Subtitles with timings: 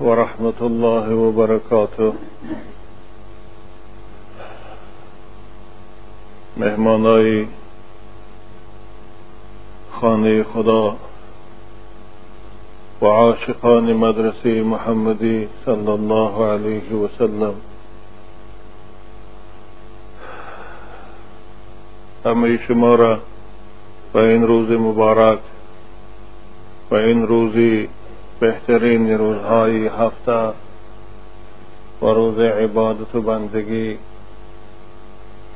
[0.00, 2.12] ورحمة الله وبركاته.
[6.56, 7.46] مهمانای
[9.92, 10.96] خانه خدا
[13.02, 17.54] و عاشقان مدرسه محمدی صلی الله علیه و سلم.
[22.24, 23.20] همه شما را
[24.14, 25.38] و این روز مبارک
[26.90, 27.88] و این روزی
[28.40, 30.52] بهترین روزهای هفته
[32.02, 33.98] و روز عبادت و بندگی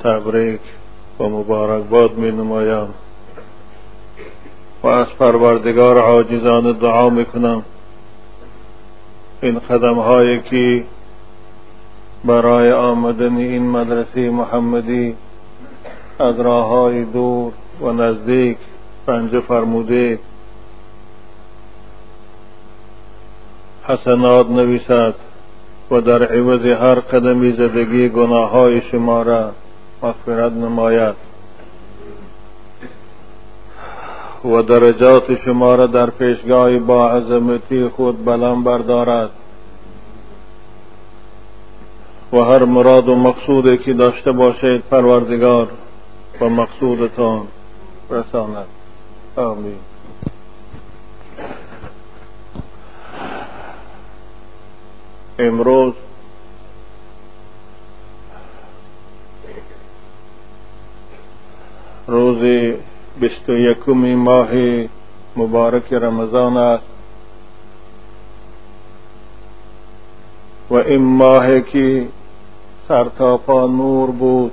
[0.04, 0.60] تبریک
[1.20, 2.88] و مبارکباد می نمایم.
[4.82, 7.64] و از پروردگار عاجزان دعا می کنم.
[9.42, 10.84] این قدم هایی که
[12.24, 15.16] برای آمدن این مدرسه محمدی
[16.18, 18.58] از راه های دور و نزدیک
[19.06, 20.18] پنجه فرموده
[23.84, 25.14] حسنات نویسد
[25.90, 29.50] و در عوض هر قدمی زدگی گناه های شما را
[30.02, 31.14] مغفرت نماید.
[34.44, 39.30] و درجات شما را در پیشگاه با عظمتی خود بلند بردارد.
[42.32, 45.68] و هر مراد و مقصودی که داشته باشید پروردگار
[46.40, 47.46] و مقصودتان
[48.10, 48.66] رساند.
[49.36, 49.91] آمین.
[55.46, 55.92] امروز
[62.08, 62.42] روز
[63.20, 64.52] بشت یکمی ماہ
[65.36, 66.56] مبارک رمضان
[70.70, 71.88] و ام ماہ کی
[72.86, 74.50] سارتھاپا نور بود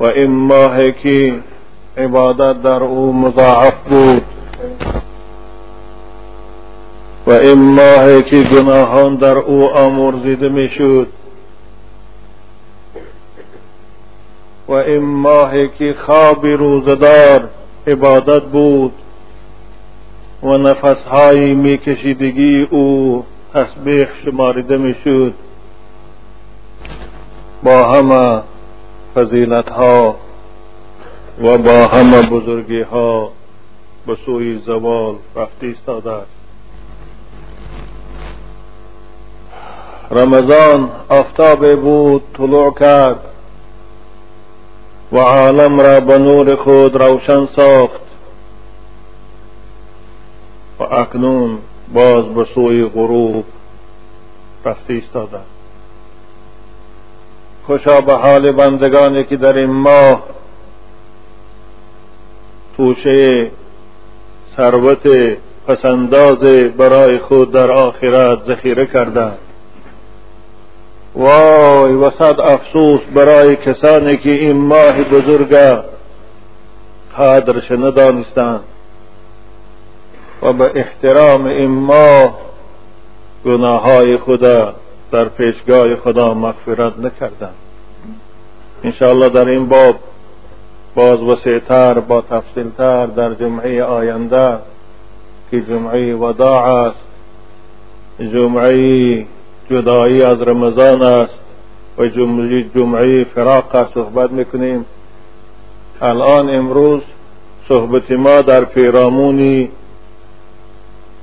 [0.00, 1.30] و ام ماہ کی
[1.96, 4.31] عبادت در او مضاعف بود.
[7.32, 11.06] این ماه که گناهان در او آمرزیده می‌شد
[14.68, 17.48] و این ماه که خواب روزدار
[17.86, 18.92] عبادت بود
[20.42, 25.34] و نفسهای میکشیدگی او تسبیح شماریده می‌شد
[27.62, 28.42] با همه
[29.14, 30.16] فضیلت ها
[31.42, 33.32] و با همه بزرگی ها
[34.06, 36.41] به سوی زوال رفته ایستاده است.
[40.12, 43.20] رمضان آفتاب بود طلوع کرد
[45.12, 48.00] و عالم را به نور خود روشن ساخت
[50.78, 51.58] و اکنون
[51.94, 53.44] باز به سوی غروب
[54.64, 55.38] رفته ایستاده
[57.66, 60.22] خوشا به حال بندگانی که در این ماه
[62.76, 63.50] توشه
[64.56, 65.36] ثروت
[65.66, 66.38] پسنداز
[66.76, 69.38] برای خود در آخرت ذخیره کردند
[71.14, 75.82] وای و صد افسوس برای کسانی که این ماه بزرگ
[77.18, 78.60] قدرش ندانستند.
[80.42, 82.38] و به احترام این ماه
[83.44, 84.74] گناه های خدا
[85.10, 87.54] در پیشگاه خدا مغفرت نکردند.
[88.84, 89.96] انشاءالله در این باب
[90.94, 94.58] باز وسیعتر با تفصیلتر در جمعه آینده
[95.50, 96.96] که جمعه وداع است.
[98.20, 99.26] جمعه
[99.70, 101.38] جدایی از رمضان است
[101.98, 104.84] و جمعه جمعه فراق صحبت می‌کنیم.
[106.00, 107.02] الان امروز
[107.68, 109.68] صحبت ما در پیرامون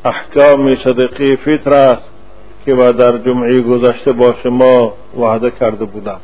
[0.06, 2.10] احکام صدقی فطر است
[2.66, 6.20] که و در جمعه گذشته با شما وعده کرده بودم.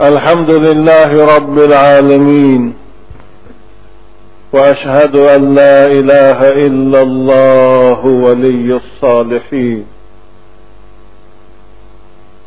[0.00, 2.74] الحمد لله رب العالمين
[4.52, 9.86] وأشهد أن لا إله إلا الله ولي الصالحين.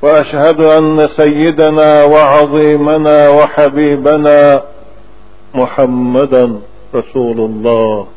[0.01, 4.63] وأشهد أن سيدنا وعظيمنا وحبيبنا
[5.55, 6.59] محمدا
[6.95, 8.07] رسول الله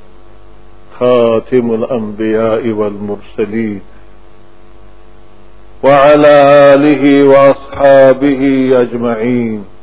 [1.01, 3.81] خاتم الأنبياء والمرسلين.
[5.83, 6.35] وعلى
[6.75, 9.74] آله وأصحابه أجمعين.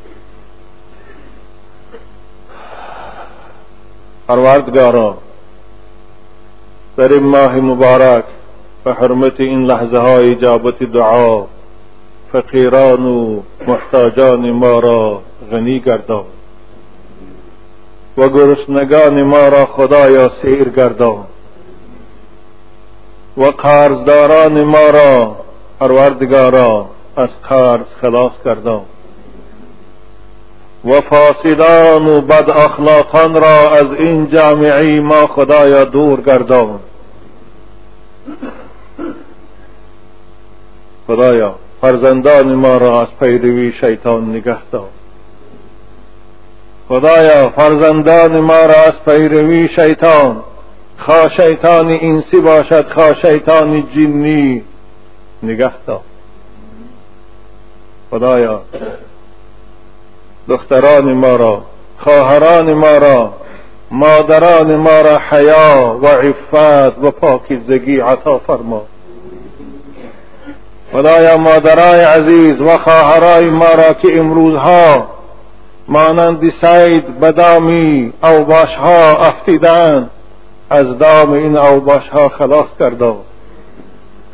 [4.28, 5.18] پروردگارا
[6.98, 8.24] در این ماه مبارک
[8.84, 11.46] به حرمت این لحظه های اجابت دعا،
[12.32, 15.22] فقیران و محتاجان ما را
[15.52, 16.26] غنی گردان.
[18.18, 21.26] و گرسنگان ما را خدایا سیر گردان.
[23.38, 25.36] و قرضداران ما را
[25.80, 28.82] پروردگارا از قرض خلاص گردان.
[30.86, 36.80] و فاسدان و بد اخلاقان را از این جامعی ما خدایا دور گردان.
[41.08, 44.90] خدایا فرزندان ما را از پیروی شیطان نگه دار.
[46.90, 50.44] خدایا فرزندان ما را از پیروی شیطان.
[50.98, 54.64] خواه شیطان انسی باشد خواه شیطان جنی
[55.44, 56.02] نگه دار.
[58.12, 58.62] خدایا
[60.50, 61.62] دختران ما را
[61.98, 63.34] خواهران ما را
[63.92, 68.82] مادران ما را حیا و عفت و پاکیزگی عطا فرما.
[70.94, 75.08] خدایا مادرای عزیز و خواهرای ما را که امروزها
[75.88, 80.10] مانند سید بدامی اوباش ها افتیدن
[80.70, 83.14] از دام این اوباش ها خلاص کرده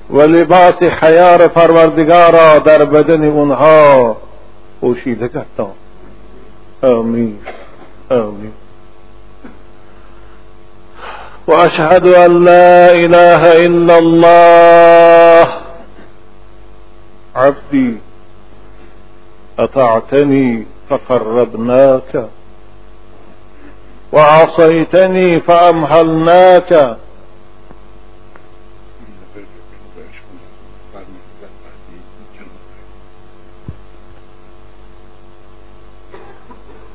[0.09, 4.15] و لباس خیار پروردگار را در بدن اونها
[4.81, 5.68] پوشیده کرده
[6.83, 7.39] آمين.
[8.12, 8.51] آمين.
[11.47, 15.53] وأشهد أن لا إله إلا الله.
[17.35, 17.97] عبدي
[19.59, 22.29] أطعتني فقربناك.
[24.12, 26.97] وعصيتني فأمهلناك.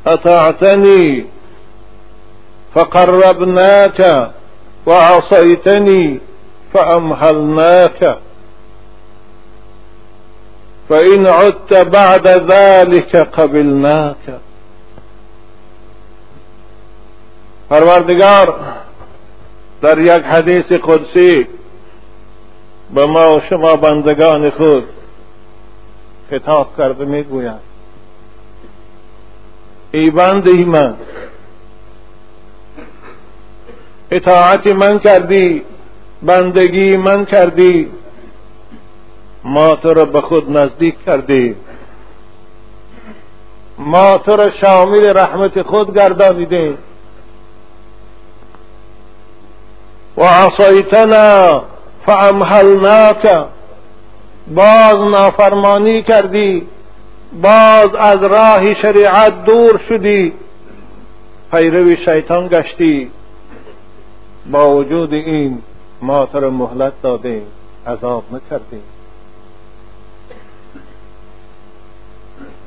[0.06, 1.26] أطعتني
[2.74, 4.30] فقربناك
[4.86, 6.20] وعصيتني
[6.72, 8.18] فأمهلناك.
[10.88, 14.40] فإن عدت بعد ذلك قبلناك.
[17.70, 18.54] پروردگار
[19.82, 21.46] در یک حدیث قدسی
[22.94, 24.84] به ما و شما بندگان خود
[26.30, 27.71] خطاب کرده میگوید.
[29.92, 30.96] ای بنده من.
[34.10, 35.62] اطاعت من کردی
[36.22, 37.90] بندگی من کردی
[39.44, 41.56] ما تو را به خود نزدیک کردی.
[43.78, 46.78] ما تو را شامل رحمت خود گردانیدیم
[50.16, 51.62] و عصیتنا
[52.06, 53.46] فامهلناک
[54.46, 56.66] باز نافرمانی کردی.
[57.32, 60.32] باز از راه شریعت دور شدی.
[61.52, 63.10] پیرو شیطان گشتی.
[64.46, 65.62] با وجود این
[66.02, 67.42] ما تو مهلت دادیم
[67.86, 68.82] عذاب نکردیم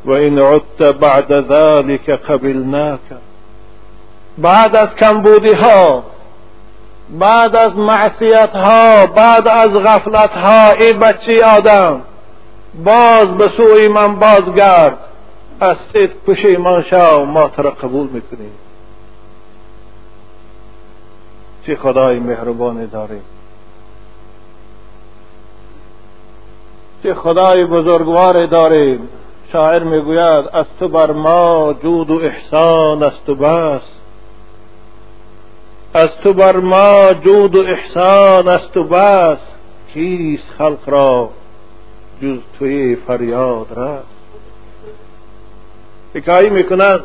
[0.05, 2.99] و این عدت بعد ذلك قبلناک.
[4.37, 6.03] بعد از کمبودی ها
[7.09, 12.01] بعد از معصیت ها بعد از غفلت ها ای بچی آدم.
[12.83, 14.97] باز به سوی من بازگرد.
[15.59, 18.51] از صدق پشیمان شو ما تو را قبول می‌کنیم.
[21.65, 23.23] چه خدای مهربانی داریم.
[27.03, 29.09] چه خدای بزرگوار داریم.
[29.51, 33.81] شاعر می‌گوید از تو بر ما جود و احسان است و بس.
[35.93, 39.39] از تو بر ما جود و احسان است و بس.
[39.93, 41.29] کیست خلق را؟
[42.21, 44.05] جز توی فریاد رست
[46.13, 47.03] حکایی می‌کنند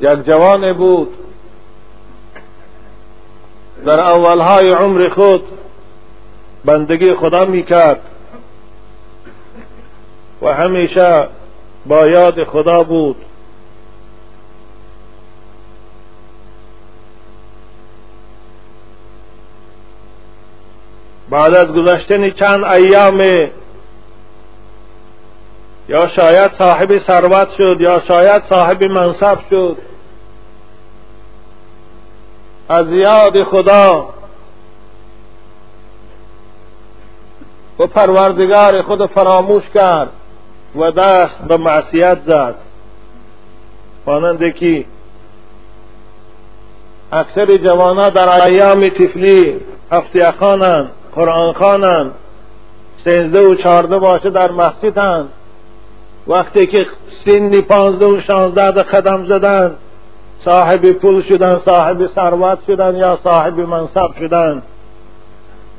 [0.00, 1.14] یک جوان بود.
[3.86, 5.42] در اولهای عمر خود
[6.64, 8.00] بندگی خدا می‌کرد.
[10.42, 11.28] و همیشه
[11.86, 13.16] با یاد خدا بود.
[21.30, 23.20] بعد از گذشتن چند ایام
[25.88, 29.76] یا شاید صاحب ثروت شد یا شاید صاحب منصب شد.
[32.68, 34.08] از یاد خدا
[37.78, 40.10] و پروردگار خود فراموش کرد
[40.76, 42.54] و دست به معصیت زد.
[44.06, 44.84] مانند که
[47.12, 49.60] اکثر جوانان در ایام تفلی
[49.92, 52.10] هفته خانند قرآن خوانند
[53.04, 55.28] سینزده و چهارده باشه در مسجدند
[56.26, 59.76] وقتی که سنی پانزده و شانزده قدم زدن
[60.40, 64.62] صاحب پول شدن صاحب ثروت شدن یا صاحب منصب شدن.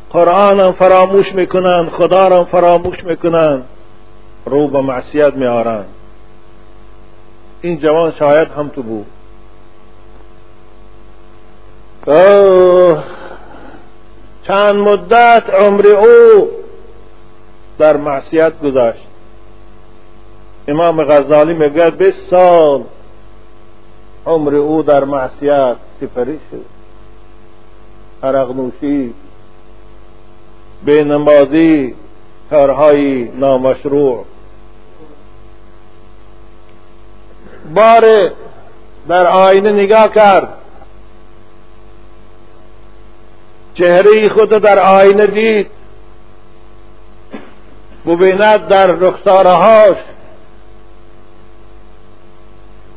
[0.10, 3.62] قرآن فراموش می‌کنن خدا را فراموش می‌کنن.
[4.46, 5.84] رو به معصیت میارن
[7.62, 9.06] این جوان شاید هم تو بود.
[14.48, 16.50] چند مدت عمر او
[17.80, 19.08] در معصیت گذاشت.
[20.68, 22.84] امام غزالی میگه 20 سال
[24.26, 26.66] عمر او در معصیت سپری شد.
[28.24, 29.14] عرق نوشی
[30.86, 31.96] به نمازی
[32.50, 34.26] کارهای نامشروع.
[37.76, 38.32] بار
[39.08, 40.54] در آینه نگاه کرد.
[43.78, 45.68] چهره خود در آینه دید.
[48.06, 49.98] ببیند در رخسارهاش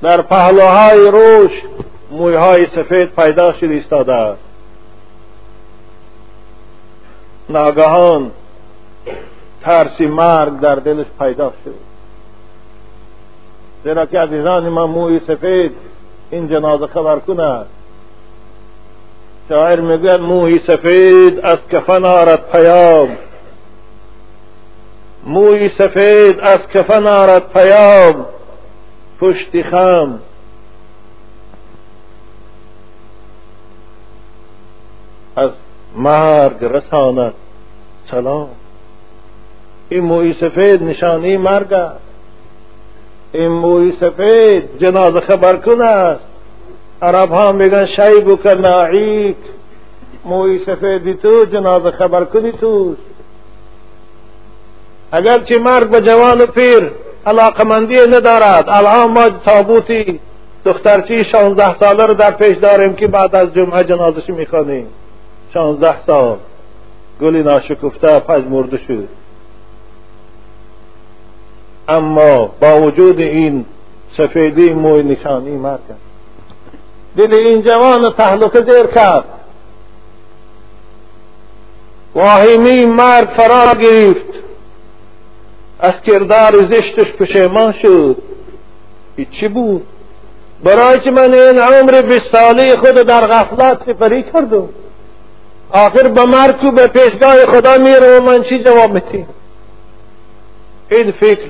[0.02, 1.62] در پهلوهای روش
[2.10, 4.42] مویهای سفید پیدا شد ایستاده است.
[7.48, 8.30] ناگهان
[9.62, 11.74] ترسی مرگ در دلش پیدا شد.
[13.84, 15.72] زیرا که عزیزان من موی سفید
[16.30, 17.66] این جنازه خبر کند
[19.50, 23.08] شاعر می‌گوید موی سفید از کفن آرد پیام.
[25.24, 28.26] موی سفید از کفن آرد پیام.
[29.20, 30.18] پشتی خم.
[35.36, 35.50] از
[35.96, 37.34] مرگ رساند
[38.06, 38.48] سلام
[39.88, 42.00] این موی سفید نشانی مرگ است.
[43.32, 46.29] این موی سفید جنازه خبر کن است.
[47.02, 49.36] عرب ها میگن شیب که ناعیک
[50.24, 53.00] موی سفیدی تو جنازه خبر کنی توست
[55.12, 56.90] اگرچه مرگ به جوان و پیر
[57.26, 60.20] علاقمندی ندارد الان ما تابوتی
[60.64, 64.86] دخترچی شانزده ساله رو در پیش داریم که بعد از جمعه جنازش می‌خوانیم.
[65.54, 66.36] شانزده سال.
[67.20, 69.08] گلی ناشکفته مرده شد.
[71.88, 73.64] اما با وجود این
[74.12, 75.80] سفیدی موی نشانی مرگ
[77.16, 79.24] دل این جوان تهلکه دیر کرد.
[82.14, 84.40] واهمی مرگ فرا گرفت.
[85.80, 88.16] از کردار زشتش پشیمان شد.
[89.30, 89.86] چی بود؟
[90.64, 94.68] برای که من این عمر بیست ساله خود در غفلت سپری کردم؟
[95.70, 99.28] آخر به مرگ به پیشگاه خدا میره و من چی جواب میتیم
[100.90, 101.46] این فکر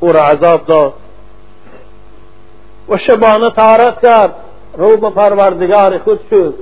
[0.00, 0.92] او را عذاب داد.
[2.88, 4.34] و شبانه تارت کرد.
[4.78, 6.54] رو به پروردگار خود شد.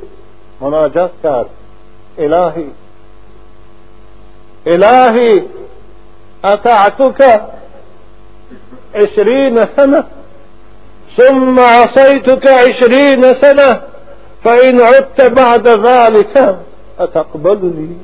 [0.60, 1.46] مناجات کرد.
[2.18, 2.70] الهی.
[4.66, 5.42] الهی
[6.44, 7.40] أطعتك
[8.94, 10.02] عشرين سنة.
[11.16, 13.76] ثم عصيتك عشرين سنة.
[14.44, 16.54] فإن عدت بعد ذلك
[16.98, 17.96] أتقبلني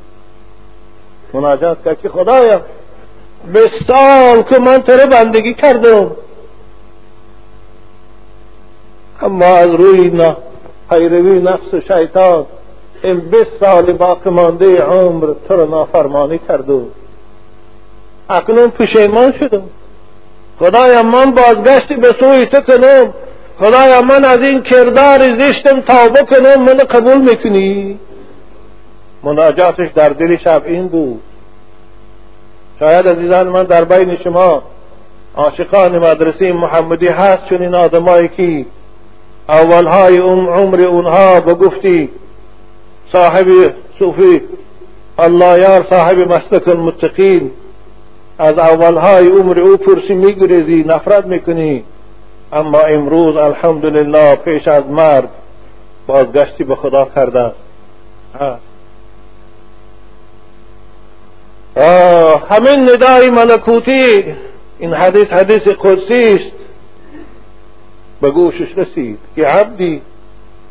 [1.34, 2.60] مناجات که خدایا
[3.86, 6.10] سال که من تو بندگی کردم.
[9.22, 10.36] اما از روی نه
[10.90, 12.46] پیروی نفس شیطان
[13.02, 16.86] این بیست سال باقی مانده عمر تو رو نافرمانی کردم
[18.30, 19.62] اکنون پشیمان شدم
[20.58, 23.14] خدایا من بازگشتی به سوی تو کنم.
[23.58, 26.62] خدایا من از این کردار زشتم توبه کنم.
[26.62, 27.98] من قبول می‌کنی؟
[29.22, 31.20] مناجاتش در دل شب این بود.
[32.78, 34.62] شاید عزیزان من در بین شما
[35.36, 38.66] عاشقان مدرسه محمدی هست چون این آدمایی که
[39.48, 42.08] اولهای عمر اونها به گفتی
[43.12, 43.46] صاحب
[43.98, 44.40] صوفی
[45.18, 47.50] الله یار صاحب مسلک المتقین
[48.38, 51.84] از اولهای عمر او پرسی میگریزی نفرت می‌کنی.
[52.52, 55.28] اما امروز الحمدلله پیش از مرگ
[56.06, 57.52] بازگشتی به خدا کرده.
[62.50, 64.24] همین ندای ملکوتی
[64.78, 66.61] این حدیث حدیث قدسی است.
[68.22, 70.02] به گوشش رسید که عبدی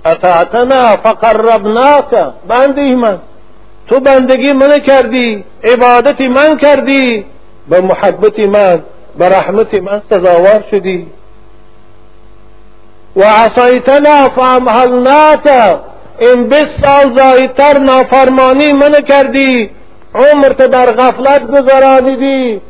[0.06, 3.20] اطاعتنا فقربناک بندی من.
[3.88, 7.26] تو بندگی من کردی عبادتی من کردی.
[7.70, 8.80] به محبت من
[9.18, 11.08] به رحمت من سزاوار شدی.
[13.16, 15.50] و عصیتنا فامهلناک
[16.20, 19.70] این بیست سال زایدتر نافرمانی من کردی.
[20.16, 22.62] عمرت در غفلت گذرانیدی.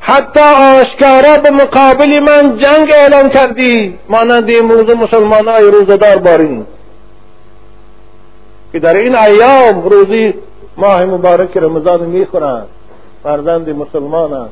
[0.00, 0.40] حتی
[0.80, 3.98] آشکارا به مقابل من جنگ اعلان کردی.
[4.08, 6.18] مانند امروز مسلمان های روزدار
[8.72, 10.34] که در این ایام روزی
[10.76, 12.66] ماه مبارک رمضان می‌خورند.
[13.22, 14.48] فرزند مسلمان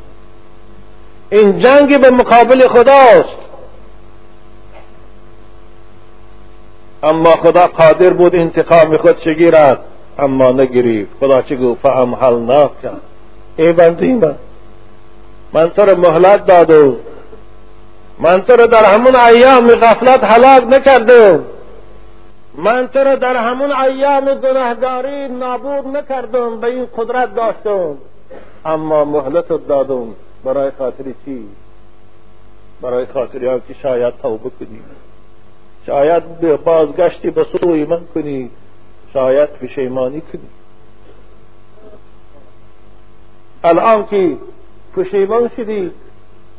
[1.31, 3.39] این جنگ به مقابل خداست.
[7.03, 9.79] اما خدا قادر بود انتقام خود شگیرد.
[10.19, 11.11] اما نگریفت.
[11.21, 12.71] خدا چه گفت فامحلناک
[13.57, 14.35] ای بندی من
[15.53, 16.97] من رو مهلت دادم
[18.19, 20.65] من تو رو در همون ایام غفلت هلاک
[22.87, 27.97] تو رو در همون ایام گناهگاری نابود نکردم به این قدرت داشتم.
[28.65, 30.15] اما مهلت دادم.
[30.45, 31.49] برای خاطر چی؟
[32.83, 34.81] برای خاطری که شاید توبه کنی.
[35.87, 36.23] شاید
[36.65, 38.51] بازگشتی به سوی من کنی.
[39.13, 40.49] شاید پشیمانی کنی.
[43.65, 44.37] الان که
[44.97, 45.91] پشیمان شدی.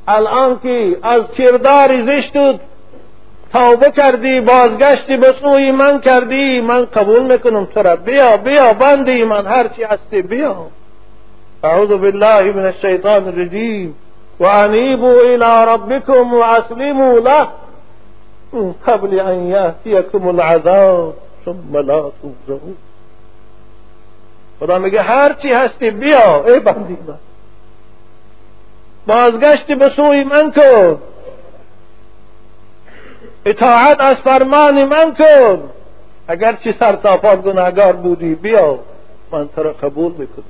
[0.08, 2.60] الان که از کردار زشتت
[3.54, 7.96] توبه کردی بازگشتی به سوی من کردی من قبول می‌کنم تو را.
[7.96, 10.56] بیا بیا بندی من هرچی هستی بیا.
[11.64, 13.96] اعوذ بالله من الشیطان الرجیم.
[14.40, 17.48] و انیبوا الى ربکم و اسلموا له.
[18.54, 21.14] من قبل ان یأتیکم العذاب
[21.46, 22.76] ثم لا تنظرون
[24.60, 27.16] خدا میگه هرچی هستی بیا ای بندی من
[29.08, 31.02] بازگشتی به سوی من کن.
[33.46, 35.70] اطاعت از فرمان من کن.
[36.28, 38.80] اگر چی سرتاپات گناهگار بودی بیا
[39.32, 40.46] من تو را قبول می‌کنم.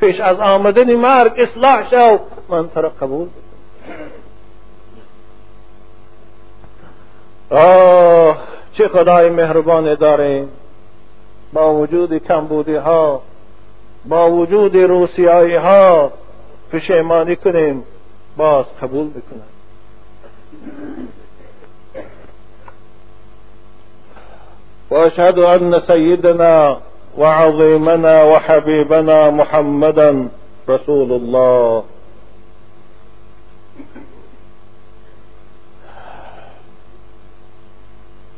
[0.00, 2.18] پیش از آمدن مرگ اصلاح شو.
[2.48, 4.10] من تو را قبول می‌کنم.
[7.50, 8.36] آه
[8.72, 10.48] چه خدای مهربان داریم
[11.52, 13.22] با وجود کمبودی ها
[14.04, 16.12] با وجود روسیایی ها
[16.72, 17.84] پشیمانی کنیم.
[18.36, 19.52] باز قبول بکنم
[24.90, 26.80] وأشهد أن سيدنا
[27.18, 30.28] وعظيمنا وحبيبنا محمدا
[30.68, 31.84] رسول الله.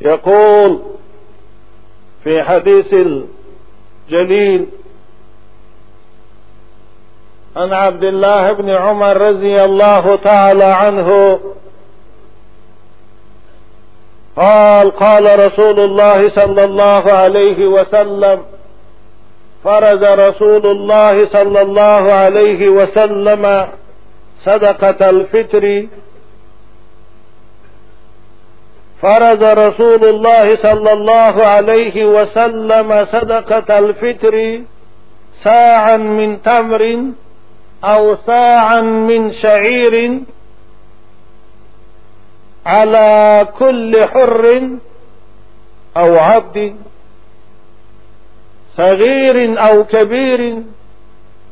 [0.00, 0.82] يقول
[2.24, 4.66] في حديث الجليل
[7.56, 11.40] عن عبد الله بن عمر رضي الله تعالى عنه
[14.37, 18.42] قال قال رسول الله صلى الله عليه وسلم
[19.64, 23.68] فرز رسول الله صلى الله عليه وسلم
[24.40, 25.87] صدقة الفطر.
[29.02, 34.61] فرز رسول الله صلى الله عليه وسلم صدقة الفطر
[35.42, 36.82] ساعا من تمر
[37.84, 40.20] أو ساعا من شعير
[42.66, 44.68] على كل حر
[45.97, 46.76] أو عبد
[48.76, 50.62] صغير أو كبير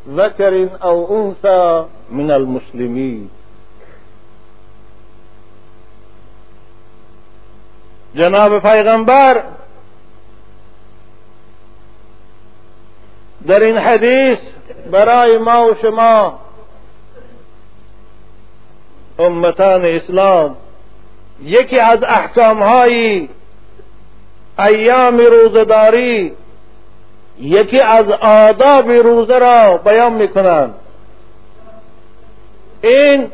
[0.09, 3.31] ذكر أو أنثى من المسلمين.
[8.14, 9.42] جناب پیغمبر
[13.47, 14.38] در این حدیث
[14.91, 16.41] برای ما و شما.
[19.19, 20.57] امتان اسلام
[21.43, 23.29] یکی از احکام های
[24.59, 26.33] ایام روزداری
[27.39, 30.75] یکی از آداب روزه را بیان می‌کنند.
[32.83, 33.31] این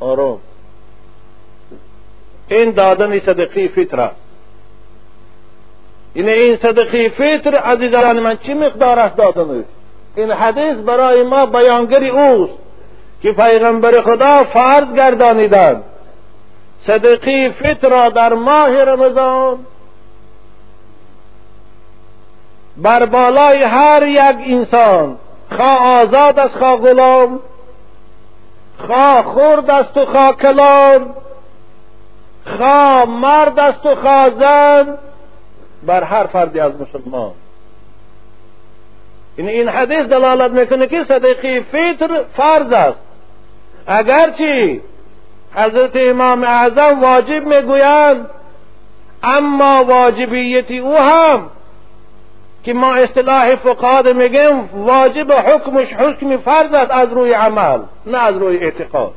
[0.00, 0.40] آروم
[2.48, 4.10] این دادن صدقی فطر
[6.14, 9.64] این این صدقی فطر عزیزان من چی مقدار است دادن
[10.16, 12.52] این حدیث برای ما بیانگری اوست
[13.22, 15.84] که پیغمبر خدا فرض گردانیدند.
[16.86, 19.58] صدقی فطر را در ماه رمضان
[22.76, 25.16] بر بالای هر یک انسان
[25.56, 27.40] خواه آزاد است خواه غلام
[28.86, 31.14] خواه خرد است و خواه کلان
[32.58, 34.98] خواه مرد است و خواه زن
[35.86, 37.32] بر هر فردی از مسلمان.
[39.36, 43.00] این این حدیث دلالت می‌کنه که صدقی فطر فرض است.
[43.86, 44.80] اگرچه
[45.54, 48.30] حضرت امام اعظم واجب می‌گویند
[49.22, 51.50] اما واجبیت او هم
[52.64, 58.36] که ما اصطلاح فقهاد میگیم واجب حکمش حکم فرض است از روی عمل نه از
[58.36, 59.12] روی اعتقاد.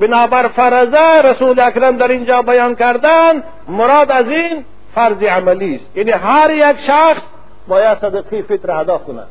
[0.00, 4.64] بنابر فرضه رسول اکرم در اینجا بیان کردن مراد از این
[4.94, 5.96] فرض عملی است.
[5.96, 7.22] یعنی هر یک شخص
[7.68, 9.28] باید صدقی فطر ادا کند.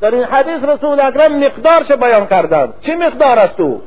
[0.00, 2.72] در این حدیث رسول اکرم مقدارش بیان کردن.
[2.80, 3.82] چه مقدار است او؟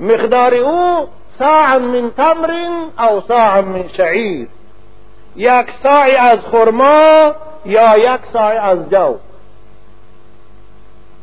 [0.00, 1.08] مقدار او
[1.38, 2.50] ساع من تمر
[2.98, 4.48] او ساع من شعیر.
[5.36, 7.32] یک ساعی از خرما
[7.64, 9.14] یا یک ساعی از جو.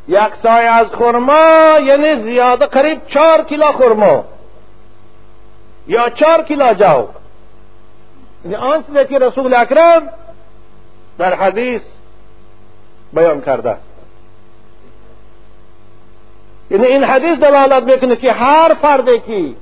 [0.08, 4.26] یک ساعی از خرما یعنی زیاده قریب چهار کیلو خرما
[5.88, 7.06] یا چهار کیلو جو.
[8.56, 10.10] آنچه که رسول اکرم
[11.18, 11.82] در حدیث
[13.14, 13.76] بیان کرده.
[16.72, 19.56] یعنی این حدیث دلالت می‌کنه که هر فردی که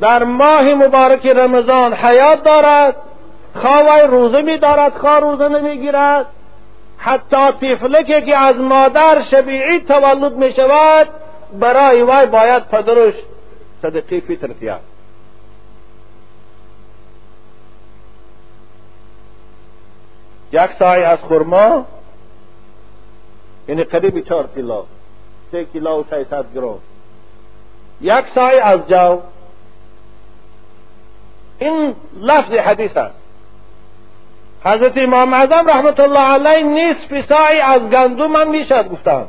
[0.00, 2.96] در ماه مبارک رمضان حیات دارد
[3.54, 6.26] خواه روزه می دارد خواه روزه نمی گیرد
[6.98, 11.08] حتی طفلکی که از مادر شبیعی تولد می شود
[11.60, 13.14] برای وای باید پدرش
[13.82, 14.80] صدقی فطر تیاد
[20.52, 21.86] یک سای از خرما
[23.68, 24.82] یعنی قریب چهار کیلو
[25.52, 26.78] سه کیلو و ششصد گرم.
[28.00, 29.20] یک سای از جو
[31.58, 33.14] این لفظ حدیث است.
[34.64, 39.28] حضرت امام اعظم رحمت الله علیه نصف سای از گندم هم می‌شد گفتم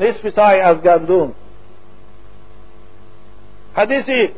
[0.00, 1.32] نصف سای از گندم.
[3.76, 4.28] حدیثی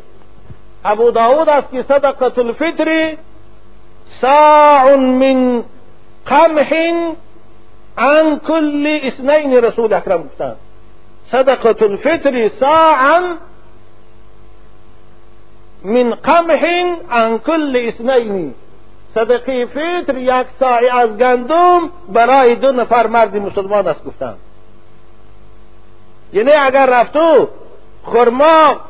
[0.84, 3.16] ابو داود است که صدقه الفطر
[4.10, 5.62] ساع من
[6.26, 6.72] قمح
[7.98, 10.54] عن كل اثنين رسول اکرم گفتن
[11.26, 13.38] صدقة الفطر ساعا
[15.84, 16.64] من قمح
[17.10, 18.54] عن كل اثنين.
[19.14, 24.34] صدقة فطر یک ساعی از گندم برای دو نفر مرد مسلمان است گفتن
[26.32, 27.48] یعنی اگر رفتو
[28.04, 28.80] خرما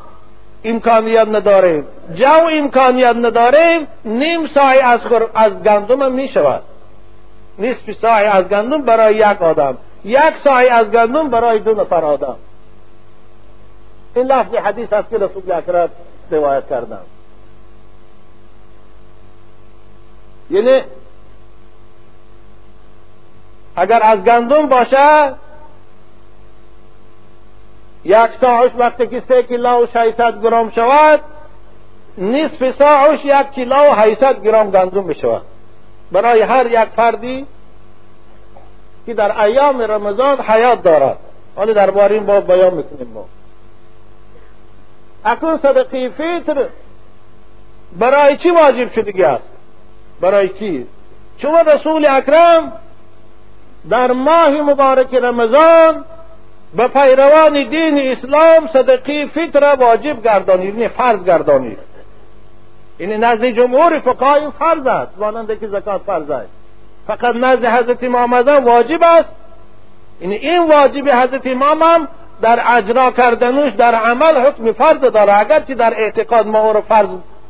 [0.64, 1.86] امکانیت نداریم.
[2.14, 5.00] جو امکانیت نداریم نیم سای از,
[5.34, 6.62] از گندم هم می شود
[7.58, 9.78] نصف سای از گندم برای یک آدم.
[10.04, 12.36] یک سای از گندم برای دو نفر آدم.
[14.14, 15.88] این لفظ حدیث است که رسول اکرم
[16.30, 17.00] روایت کردم
[20.50, 20.82] یعنی
[23.76, 25.34] اگر از گندم باشه
[28.04, 31.20] یک ساعش وقتی که سه کیلو و گرم شود
[32.18, 35.42] نصف ساعش یک کیلو و هیصد گرم گندم بشود
[36.12, 37.46] برای هر یک فردی
[39.06, 41.18] که در ایام رمضان حیات دارد.
[41.56, 43.24] حالا درباره این باب بیان می‌کنیم ما.
[45.24, 46.68] اکنون صدقی فطر
[47.98, 49.44] برای چی واجب شدگی است؟
[50.20, 50.86] برای چی؟
[51.38, 52.72] چون رسول اکرم
[53.90, 56.04] در ماه مبارک رمضان
[56.74, 61.78] به پیروان دین اسلام صدقی فطر واجب گردانید یعنی فرض گردانید.
[62.98, 66.48] این یعنی نزد جمهور فقهای فرض است مانند که زکات فرض است.
[67.06, 68.33] فقط نزد حضرت امام
[68.64, 69.28] واجب است.
[70.20, 72.09] این یعنی این واجب حضرت امام هم
[72.42, 75.38] در اجرا کردنش در عمل حکم فرض داره.
[75.38, 77.09] اگرچه در اعتقاد ما او فرض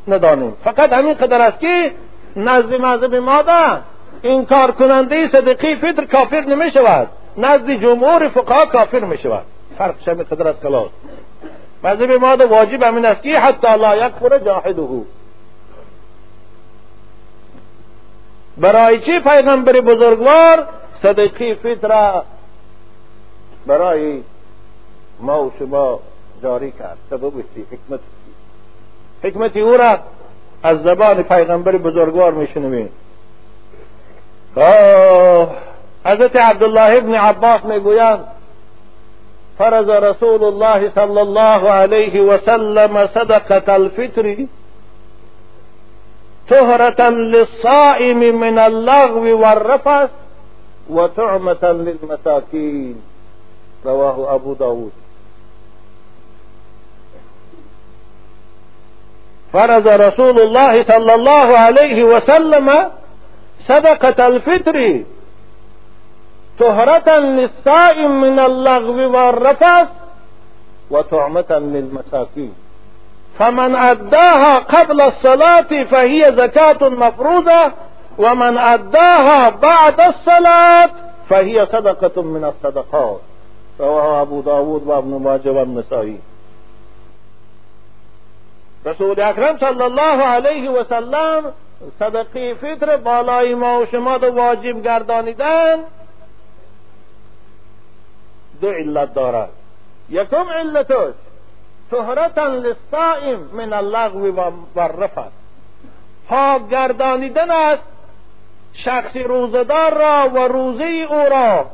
[0.09, 0.57] ندانیم.
[0.65, 1.93] فقط همین قدر است که
[2.37, 3.79] نزد مذهب ماده
[4.23, 9.45] این کار کننده صدقی فطر کافر نمی شود نزد جمهور فقها کافر می شود
[9.79, 10.89] فرق همین قدر است کلاس
[11.85, 14.83] مذهب ماده واجب همین است که حتی لا یکفر جاحده
[18.59, 20.69] برای چی پیغمبر بزرگوار
[21.03, 22.23] صدقی فطر
[23.67, 24.23] برای
[25.21, 26.01] ما و شما
[26.43, 27.33] جاری کرد؟ سبب
[27.73, 28.01] حکمت
[29.23, 29.99] حکمتی او را
[30.63, 32.89] از زبان پیغمبر بزرگوار میشنویم.
[36.07, 38.25] عبدالله ابن عباس میگویند
[39.59, 44.47] فرض رسول الله صلی الله علیه وسلم صدقة الفطر
[46.49, 50.11] طهرة للصائم من اللغو والرفث
[50.91, 53.03] وطعمة للمساكين.
[53.85, 54.93] رواه أبو داود.
[59.53, 62.91] فرض رسول الله صلى الله عليه وسلم
[63.61, 65.03] صدقة الفطر
[66.61, 69.89] طهرة للصائم من اللغو والرفث
[70.91, 72.55] وطعمة للمساكين.
[73.39, 77.73] فمن أداها قبل الصلاة فهي زكاة مفروضة
[78.19, 80.91] ومن أداها بعد الصلاة
[81.29, 83.21] فهي صدقة من الصدقات.
[83.81, 86.19] رواه أبو داود وابن ماجه والنسائي.
[88.87, 91.53] رسول اکرم صلی الله علیه و سلم
[92.01, 95.79] صدقی فطر بالای ما و شما رو واجب گردانیدن
[98.61, 99.51] دو علت دارد.
[100.11, 101.15] یکم علتش
[101.91, 105.33] طهرتا للصائم من اللغو و رفت
[106.29, 107.83] پاک گردانیدن است
[108.73, 111.67] شخص روزدار را و روزه او را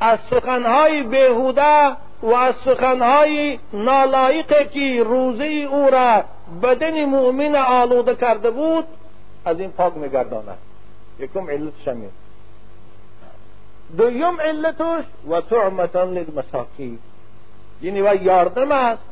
[0.00, 6.24] از سخنهای بهوده و از سخنهای نالایقی که روزه او را
[6.62, 8.84] بدن مؤمن آلوده کرده بود
[9.44, 10.58] از این پاک میگرداند.
[11.18, 12.10] یکم علتش همین
[13.96, 16.98] دویم علتش و تعمتا للمساکین.
[17.82, 19.02] یعنی و یاردم است.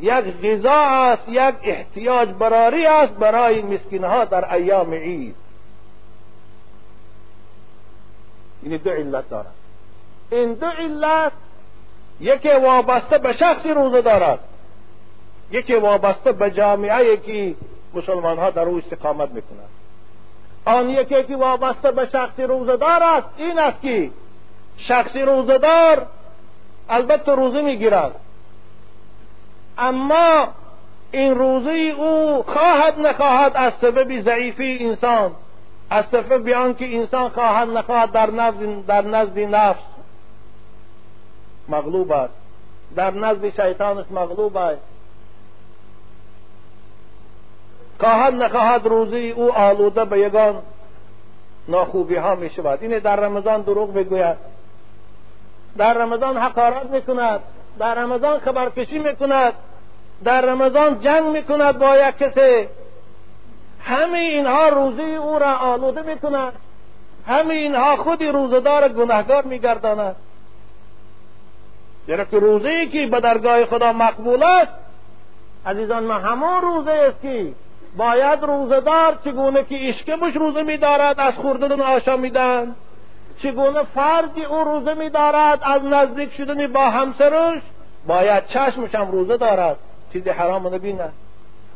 [0.00, 5.34] یک غذا است یک احتیاج براری است برای مسکین ها در ایام عید.
[8.62, 9.54] یعنی دو علت دارد.
[10.30, 11.32] این دو علت
[12.20, 14.38] یکی وابسته به شخصی روزه دارد.
[15.50, 17.54] یکی وابسته به جامعه که
[17.94, 19.68] مسلمان ها در او استقامت می‌کنند.
[20.68, 24.10] آن یکی که وابسته به شخصی روزدار است این است که
[24.76, 26.06] شخصی روزدار
[26.88, 28.14] البته روزه می‌گیرد.
[29.78, 30.48] اما
[31.12, 35.30] این روزه او خواهد نخواهد از سبب ضعیفی انسان
[35.90, 39.80] از سبب آنکه انسان خواهد نخواهد در نزد در نزد نفس
[41.68, 42.34] مغلوب است.
[42.96, 44.97] در نزد شیطانش مغلوب است.
[48.00, 50.62] خواهد نخواهد روزی او آلوده به یگان
[51.68, 52.78] ناخوبی ها می شود.
[52.82, 54.36] این در رمضان دروغ بگوید.
[55.76, 57.40] در رمضان حقارت می کند.
[57.78, 59.52] در رمضان خبرکشی می کند.
[60.24, 62.68] در رمضان جنگ می کند با یک کسی.
[63.80, 66.52] همه اینها روزی او را آلوده می کند.
[67.26, 70.16] همه اینها خودی روزدار گناهگار می گرداند.
[72.06, 74.72] زیرا که روزه که به درگاه خدا مقبول است
[75.66, 77.52] عزیزان ما همون روزه است که
[77.96, 82.74] باید روزدار چگونه که اشکبش روزه میدارد از خوردن آشامیدن
[83.38, 87.62] چگونه فردی او روزه میدارد از نزدیک شدن با همسرش؟
[88.06, 89.76] باید چشمش هم روزه دارد
[90.12, 91.12] چیزی حرام نبیند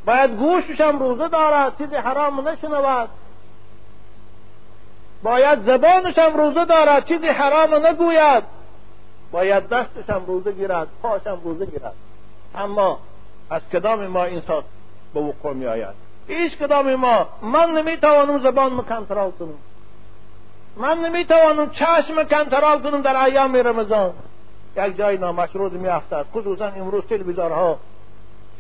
[0.06, 3.08] باید گوشش هم روزه دارد چیزی حرام نشنود.
[5.22, 8.44] باید زبانش هم روزه دارد چیزی حرام نگوید.
[9.32, 11.94] باید دستش هم روزه گیرد پاش هم روزه گیرد.
[12.54, 12.98] اما
[13.50, 14.64] از کدام ما این سات
[15.14, 15.94] به وقوع می آید
[16.28, 19.58] هیچ کدام ما من نمی‌توانم زبان کنترل کنم.
[20.76, 24.12] من نمی‌توانم چشم کنترل کنم در ایام رمضان.
[24.76, 27.78] یک جای نامشروط می افتد خصوصا امروز تلویزیونها.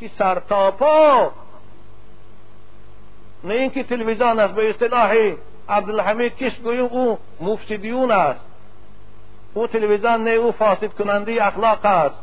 [0.00, 1.30] که سر تا پا.
[3.44, 5.14] نه اینکه تلویزیون است به اصطلاح
[5.68, 8.40] عبدالحمید کش گویم او مفسدیون است.
[9.54, 12.14] او تلویزیون نه او فاسد کننده اخلاق است.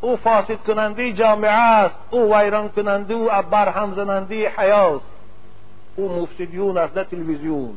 [0.00, 1.94] او فاسد کننده جامعه است.
[2.10, 5.04] او ویران کننده و برهم زننده حیاست
[5.96, 7.76] او مفسدیون است نه تلویزیون.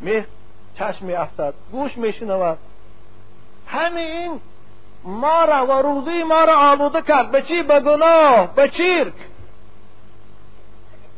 [0.00, 0.24] می
[0.78, 2.58] چشم می افتد گوش می شنود
[3.66, 4.40] همین
[5.04, 7.30] ما را و روزی ما را آلوده کرد.
[7.30, 9.14] به چی؟ به گناه به چیرک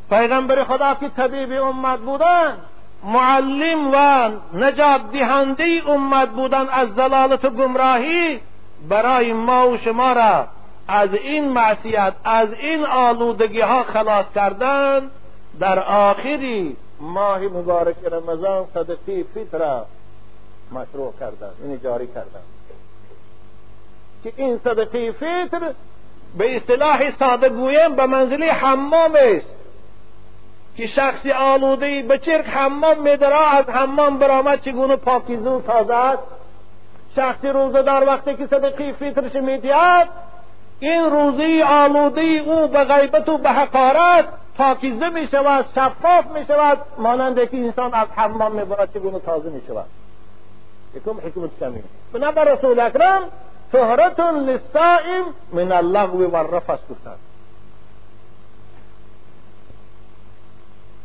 [0.09, 2.57] پیغمبر خدا که طبیب امت بودن
[3.03, 8.39] معلم و نجات دهنده امت بودن از ضلالت و گمراهی
[8.89, 10.47] برای ما و شما را
[10.87, 15.11] از این معصیت از این آلودگی ها خلاص کردن
[15.59, 19.81] در آخری ماه مبارک رمضان صدقی فطر
[20.71, 22.41] مشروع کردن این جاری کردن.
[24.23, 25.73] که این صدقی فطر
[26.37, 29.47] به اصطلاح ساده گویم به منزله حمام است.
[30.77, 36.23] که شخصی آلوده به چرک حمام میدرا از حمام برآمد چگونه پاکیزه و تازه است؟
[37.15, 40.07] شخصی روزه در وقتی که صدقی فطرش می‌دهد
[40.79, 44.25] این روزی آلوده او به غیبت و به حقارت
[44.57, 49.49] پاکیزه می شود شفاف می شود مانند که انسان از حمام می برد چگونه تازه
[49.49, 49.85] می شود
[50.95, 53.21] یکم حکمت شمیم بنابر رسول اکرم
[53.71, 57.19] طهرتون للصائم من اللغو و الرفث گفتند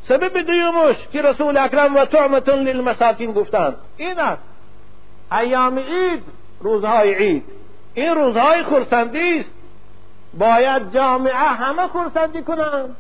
[0.09, 4.43] سبب دیومش که رسول اکرم و طعمتون للمساکین گفتند این است
[5.33, 6.23] ایام عید
[6.61, 7.45] روزهای عید.
[7.95, 9.51] این روزهای خورسندی است.
[10.39, 12.97] باید جامعه همه خورسندی کنند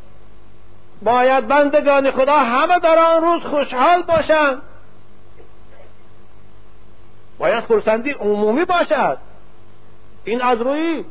[1.03, 4.63] باید بندگان خدا همه در آن روز خوشحال باشند
[7.39, 9.19] باید خورسندی عمومی باشد.
[10.25, 11.05] این از روی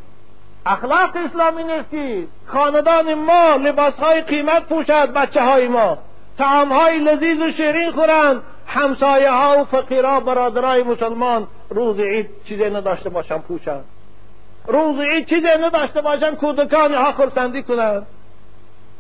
[0.66, 5.98] اخلاق اسلامی نیست خاندان ما لباسهای قیمت پوشد بچه های ما.
[6.40, 13.10] های لذیذ و شیرین خورند همسایه ها و فقیرها برادرای مسلمان روز عید چیزی نداشته
[13.10, 13.84] باشن پوشند
[14.68, 18.08] روز عید چیزی نداشته باشن کودکان ها خورسندی کنند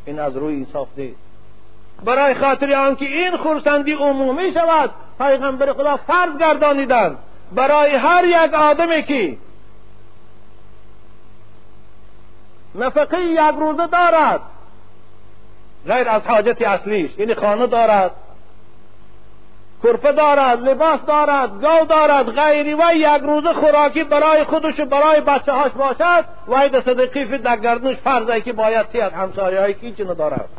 [0.06, 1.19] این از روی انصاف نیست.
[2.06, 7.17] برای خاطر آنکه این خورسندی عمومی شود پیغمبر خدا فرض گردانیدند
[7.51, 9.38] برای هر یک آدمی که
[12.75, 14.41] نفقه یک روزه دارد
[15.88, 18.12] غیر از حاجت اصلیش یعنی خانه دارد.
[19.84, 22.74] کرپه دارد لباس دارد گاو دارد غیری.
[22.74, 27.58] و یک روزه خوراکی برای خودش و برای بچه هاش باشد و اید صدقی در
[27.58, 29.14] گردنش فرضه که باید تیاد.
[29.14, 30.50] همسایه هایی که ندارد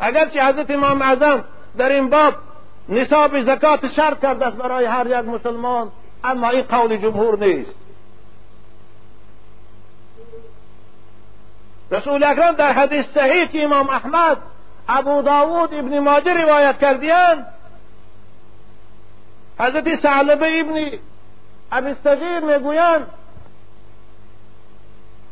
[0.00, 1.44] اگرچه حضرت امام اعظم
[1.78, 2.34] در این باب
[2.88, 5.90] نصاب زکات شرط کرده است برای هر یک مسلمان
[6.24, 7.74] اما این قول جمهور نیست.
[11.90, 14.36] رسول اکرم در حدیث صحیح که امام احمد
[14.88, 17.46] ابو داود ابن ماجه روایت کردیان
[19.58, 20.98] حضرت ثعلبه ابن
[21.72, 23.06] ابی الصغیر میگویند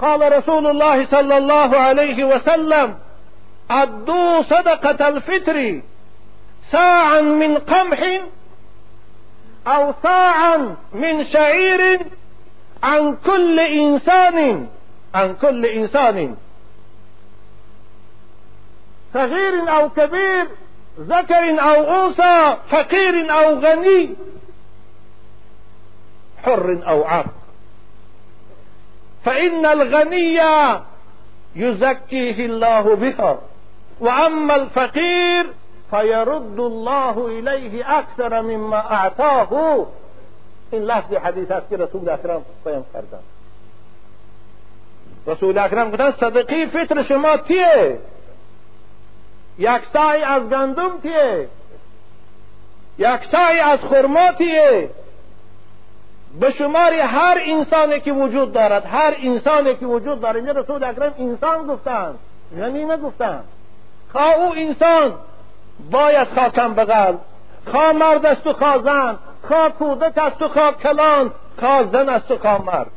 [0.00, 2.98] قال رسول الله صلى الله عليه وسلم
[3.70, 5.80] ادو صدقة الفطر
[6.72, 8.20] ساعا من قمح
[9.66, 12.06] أو ساعا من شعير
[12.82, 14.68] عن كل إنسان
[15.14, 16.36] عن كل إنسان.
[19.14, 20.48] صغير أو كبير
[21.00, 24.14] ذكر أو أنثى فقير أو غني
[26.44, 27.30] حر أو عبد
[29.24, 30.40] فإن الغني
[31.56, 33.38] يزكيه الله بها
[34.00, 35.52] وأما الفقير
[35.90, 39.86] فيرد الله الیه اکثر مما أعطاه.
[40.70, 43.18] این لفظ حدیث است که رسول اکرم بیان کردن
[45.26, 47.98] رسول اکرم گفتن صدقی فطر شما تیه
[49.58, 51.48] یک سای از گندم تیه.
[52.98, 54.90] یک سای از خرما تیه.
[56.40, 60.36] به شمار هر انسانی که وجود دارد هر انسانی که وجود دارد.
[60.36, 62.18] این رسول اکرم انسان گفتند
[62.56, 63.44] یعنی نگفتند
[64.12, 65.14] خواه او انسان
[65.90, 67.14] باید خاکم بغل.
[67.70, 69.18] خواه مرد است و خواه زن.
[69.48, 71.30] خواه کودک است و خواه کلان.
[71.60, 72.90] خواه زن است و خواه مرد.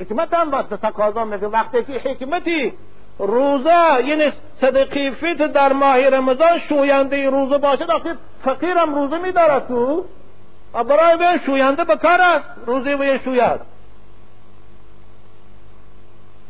[0.00, 2.72] حکمت هم وقت تقاضا وقتی که حکمتی
[3.18, 10.04] روزه یعنی صدقی فیت در ماه رمضان شوینده روزه باشد آخر فقیرم روزه میدارد تو.
[10.72, 13.60] برای به شوینده بکار است روزه و شوید.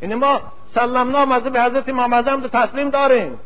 [0.02, 0.40] یعنی ما
[0.74, 3.40] سلمنا مذهب حضرت امام اعظم تسلیم داریم.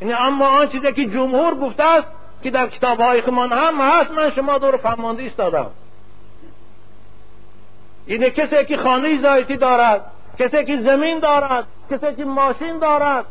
[0.00, 2.06] یعنی اما آن چیزی که جمهور گفته است
[2.42, 5.70] که در کتاب های هم هست من شما دور فهمانده ایستادم
[8.06, 10.00] اینه کسی که خانه زایتی دارد
[10.38, 13.24] کسی که زمین دارد کسی که ماشین دارد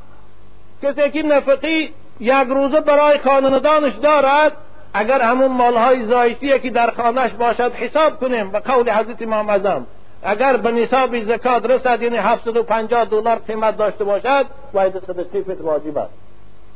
[0.83, 4.57] کسی که نفقی یک روزه برای خاندانش دارد
[4.93, 9.88] اگر همون مالهای زایتی که در خانهش باشد حساب کنیم به قول حضرت امام اعظم.
[10.23, 15.97] اگر به نصاب زکات رسد یعنی 750 دلار قیمت داشته باشد باید صدقه فطر واجب
[15.97, 16.13] است.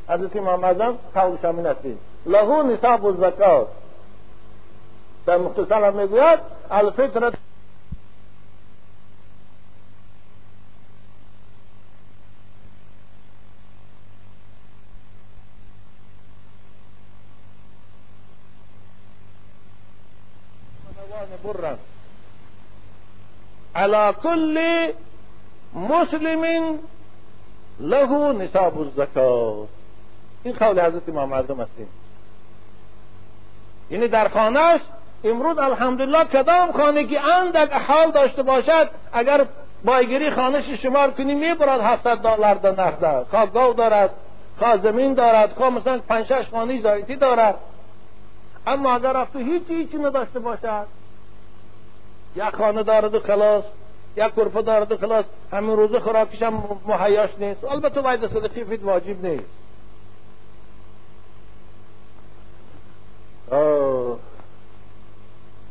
[0.10, 1.80] حضرت امام اعظم قولش همین است.
[2.26, 3.68] له نصاب الزکات
[5.26, 6.40] در مختصر می‌گوید
[6.72, 7.32] الفطر
[21.58, 21.78] برا
[23.88, 24.58] على كل
[25.74, 26.80] مسلم
[27.80, 29.68] له نصاب الزکات.
[30.44, 31.72] این قول حضرت امام اعظم است.
[33.90, 34.82] یعنی در خانهش
[35.24, 39.46] امروز الحمدلله کدام خانه که اندک حال داشته باشد اگر
[39.86, 43.26] بایگیری خانهش شمار کنی می‌برد 700 دلار در نقده.
[43.32, 44.10] خواه گاو دارد
[44.60, 47.56] خواه زمین دارد خواه مثلا پنج شش خانه زایتی دارد.
[48.68, 50.88] اما اگر رفت هیچی هیچی نداشته باشد
[52.38, 53.64] یک خانه دارد و خلاص
[54.16, 57.64] یک کرپه دارد و خلاص همین روزه خوراکش هم مهیاش نیست.
[57.64, 59.50] البته باید صدقی فید واجب نیست.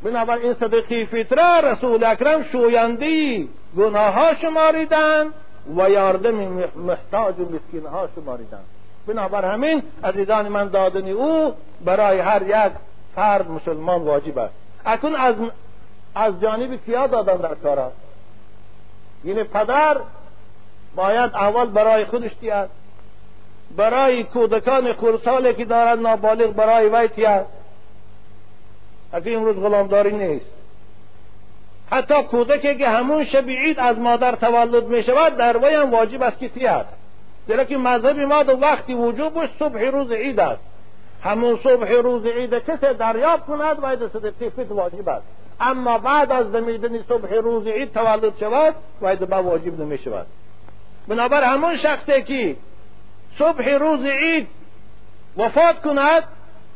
[0.03, 5.27] بنابر این صدقی فطره رسول اکرم شویندی گناه ها شماریدن
[5.77, 6.35] و یاردم
[6.77, 8.61] محتاج و مسکین ها شماریدن
[9.07, 12.73] بنابر همین عزیزان من دادنی او برای هر یک
[13.15, 14.55] فرد مسلمان واجب است.
[14.87, 15.35] اکنون از
[16.17, 17.97] از جانب کیا دادن در کار است
[19.25, 19.97] یعنی پدر
[20.95, 22.71] باید اول برای خودش تیاد
[23.77, 27.47] برای کودکان خورسالی که دارد نابالغ برای وی تیاد
[29.13, 30.47] اگه امروز غلامداری نیست.
[31.91, 36.23] حتی کودکی که همون شب عید از مادر تولد می شود در وی هم واجب
[36.23, 36.87] است که تیاد
[37.49, 40.61] زیرا که مذهب ما دو وقتی وجوبش صبح روز عید است.
[41.23, 45.27] همون صبح روز عید کسی دریافت کند باید صدقی فت واجب است.
[45.61, 50.27] اما بعد از دمیدن صبح روز عید تولد شود باید به واجب نمی شود.
[51.09, 52.57] بنابر همون شخصی که
[53.39, 54.49] صبح روز عید
[55.37, 56.25] وفات کند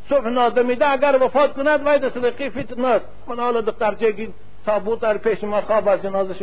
[0.08, 4.28] صبح نادمیده اگر وفات کند باید صدقی فیت نست من حالا دخترچه که
[4.66, 6.42] تابوت در پیش ما خواب از جنازش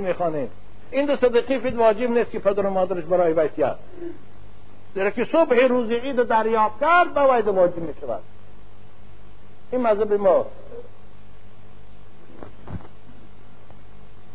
[0.92, 3.80] این دو صدقی فیت واجب نیست که پدر و مادرش برای بیتیاد
[4.96, 8.22] زیرا که صبح روز عید دریافت کرد باید واجب می شود.
[9.72, 10.46] این مذهب ما.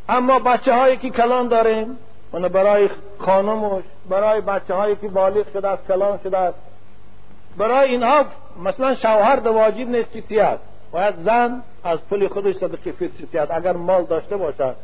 [0.08, 1.98] اما بچه هایی که کلان داریم
[2.32, 2.88] من برای
[3.18, 6.58] خانمش برای بچه هایی که بالغ شده است کلان شده است.
[7.56, 8.24] برای اینها
[8.64, 10.58] مثلا شوهر دو واجب نیست که
[10.92, 14.76] باید زن از پول خودش صدقی فطر تیاد اگر مال داشته باشد.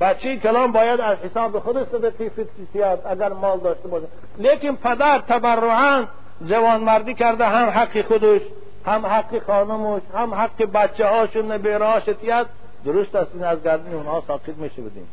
[0.00, 4.08] بچه کلان باید از حساب خودش صدقی فطر تیاد اگر مال داشته باشد.
[4.38, 6.04] لیکن پدر تبرعا
[6.44, 8.40] جوان مردی کرده هم حق خودش
[8.86, 12.46] هم حق خانمش هم حق بچه هاشون نبیره تیاد
[12.86, 15.08] درست است این از گردن اونها ساقط میشه بدیم.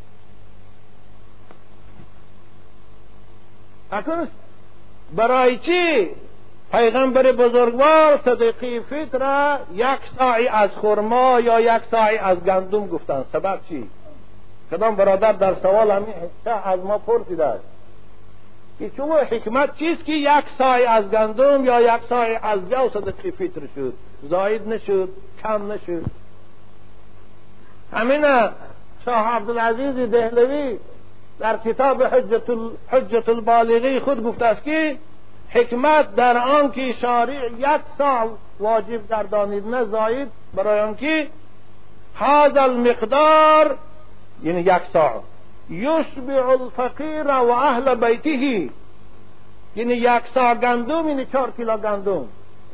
[3.91, 4.27] اکنون
[5.15, 6.09] برای چی؟
[6.71, 13.25] پیغمبر بزرگوار صدقی فطر یک ساعی از خرما یا یک ساعی از گندم گفتن.
[13.33, 13.89] سبب چی؟
[14.71, 16.13] کدام برادر در سوال همین
[16.63, 17.63] از ما پرسیده است.
[18.79, 23.31] که چون حکمت چیست که یک سای از گندم یا یک سای از جو صدقی
[23.31, 23.93] فطر شد؟
[24.23, 25.09] زاید نشد
[25.43, 26.22] کم نشد.
[27.95, 28.25] همین
[29.05, 30.79] شاه عبدالعزیز دهلوی
[31.39, 32.43] در کتاب حجت,
[32.91, 34.97] حجت البالغی خود گفته است که
[35.49, 38.29] حکمت در آن که شارع یک سال
[38.59, 41.27] واجب گردانید نه زاید برای آنکه
[42.15, 43.77] هذا المقدار
[44.43, 45.21] یعنی یک سال
[45.69, 48.69] یشبع الفقیر و اهل بیته.
[49.75, 52.25] یعنی یک سا گندم یعنی چهار کیلو گندم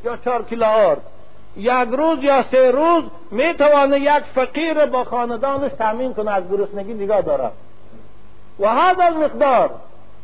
[0.03, 1.01] یا چهار کیلو آرد.
[1.57, 7.21] یک روز یا سه روز می‌توانه یک فقیر با خاندانش تامین کنه از گرسنگی نگاه
[7.21, 7.51] دارد
[8.59, 9.69] و هذا المقدار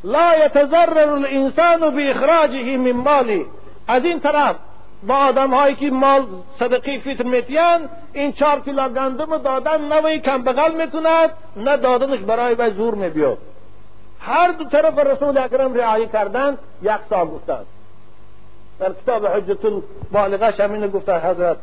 [0.04, 3.46] لا يتضرر الانسان باخراجه من مالی.
[3.88, 4.56] از این طرف
[5.08, 6.26] با آدم هایی که مال
[6.60, 12.56] صدقی فطر میتین این چهار کیلو گندم دادن نه کم بغل می‌کند نه دادنش برای
[12.56, 13.38] وی زور میبیاد
[14.20, 17.66] هر دو طرف رسول اکرم رعایه کردن یک سال گفتند.
[18.80, 21.58] در کتاب حجت البالغه همین گفته حضرت.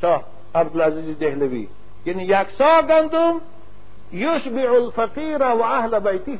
[0.00, 1.68] شاه عبدالعزیز دهلوی.
[2.06, 3.40] یعنی یک سا گندم
[4.12, 6.38] یشبع الفقیر و اهل بیته.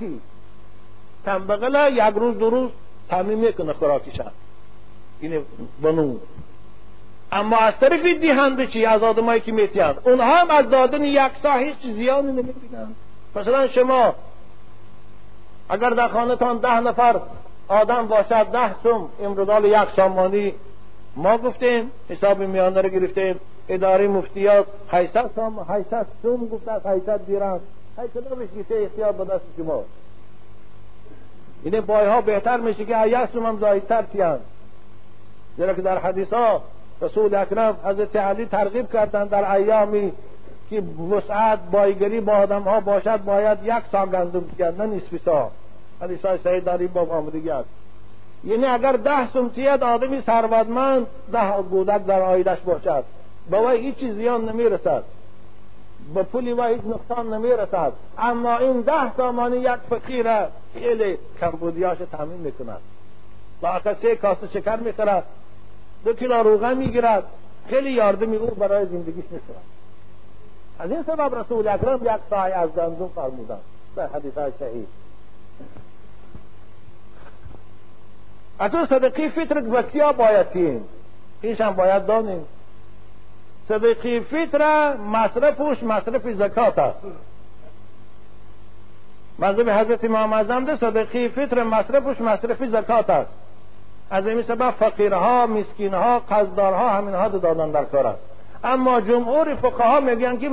[1.24, 2.70] تنبغله یک روز دو روز
[3.08, 4.30] تعمیم می‌کنه خوراکیشن
[5.20, 5.44] این
[5.82, 6.16] بنو.
[7.32, 11.54] اما از طرف دیهنده چی؟ از آدمایی که میتیند اونها هم از دادن یک سا
[11.54, 12.96] هیچ زیانی نمی‌بینند
[13.36, 14.14] مثلا شما
[15.68, 17.20] اگر در خانهتان ده نفر
[17.68, 20.54] آدم باشد ده سوم امرودال یک سامانی.
[21.16, 23.40] ما گفتیم حساب میانه رو گرفتیم.
[23.68, 27.60] اداره مفتیات 800 سام 800 سوم است 800 دیرم.
[27.98, 29.84] 800 گیته اختیار به دست شما.
[31.64, 34.40] این بای ها بهتر میشه که یک سوم هم زایدتر تیان
[35.56, 36.62] زیرا که در حدیث ها
[37.02, 40.12] رسول اکرم حضرت علی ترغیب کردند در ایامی
[40.70, 45.50] که وسعت بایگری با آدم ها باشد باید یک سا گندم تیاد نه نصفی سا
[46.04, 47.68] حدیث صحیح در این باب آمدگی است.
[48.44, 53.04] یعنی اگر ده سمتیت آدمی ثروتمند ده گودک در آیدش باشد
[53.50, 55.02] به وی هیچ زیان نمی‌رسد.
[56.14, 57.92] به پولی و هیچ نقصان نمی‌رسد.
[58.18, 60.26] اما این ده سامانی یک فقیر
[60.74, 62.80] خیلی کمبودیاش تامین می‌کند.
[63.60, 65.24] با سه کاسه شکر می‌خورد
[66.04, 67.24] دو کیلو روغن می‌گیرد.
[67.68, 69.64] خیلی یاردمی او برای زندگیش می‌شود
[70.78, 73.60] از این سبب رسول اکرم یک سای از گندم فرمودند.
[73.96, 74.52] در حدیث های
[78.60, 80.46] اتو صدقی فطر بکیا باید
[81.40, 82.44] اینش هم باید دانیم.
[83.68, 86.98] صدقی فطر مصرفش مصرف زکات است.
[89.38, 93.30] مذهب حضرت امام اعظم ده صدقی فطر مصرفش مصرف زکات است.
[94.10, 98.20] از این سبب فقیرها مسکینها قصدارها همینها دادن در کار است.
[98.64, 100.48] اما جمهور فقها میگن که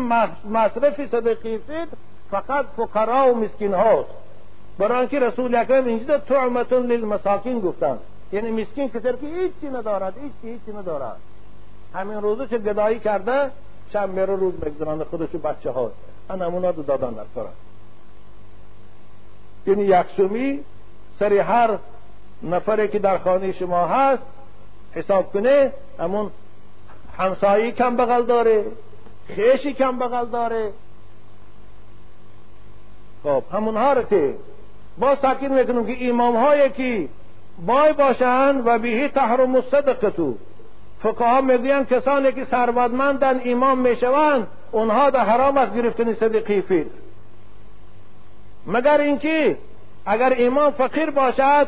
[0.49, 1.87] مصرف صدقی فطر
[2.31, 4.09] فقط فقرا و مسکین هاست
[4.81, 7.97] برای آنکه رسول اکرم اینجا تعمتون للمساکین گفتن
[8.31, 11.17] یعنی مسکین کسر که هیچی ندارد هیچی هیچی ندارد
[11.93, 13.51] همین روزو که گدایی کرده
[13.93, 15.91] شنبه رو روز بگذرانه خودشو بچه ها
[16.29, 17.49] نمونه دو دادن کار
[19.67, 20.59] یعنی یکسومی
[21.19, 21.77] سری هر
[22.43, 24.23] نفری که در خانه شما هست
[24.91, 26.31] حساب کنه همون
[27.17, 28.65] همسایی کم بغل داره
[29.27, 30.71] خیشی کم بغل داره
[33.23, 34.35] خب همونها رو که
[34.97, 37.09] با تاکید می‌کنم که امام هایی که
[37.65, 40.33] بای باشند و بهی تحرم الصدقه
[41.03, 46.89] فقها می‌گویند کسانی که ثروتمندن امام می‌شوند اونها در حرام است گرفتن صدقی فیل.
[48.67, 49.57] مگر اینکه
[50.05, 51.67] اگر امام فقیر باشد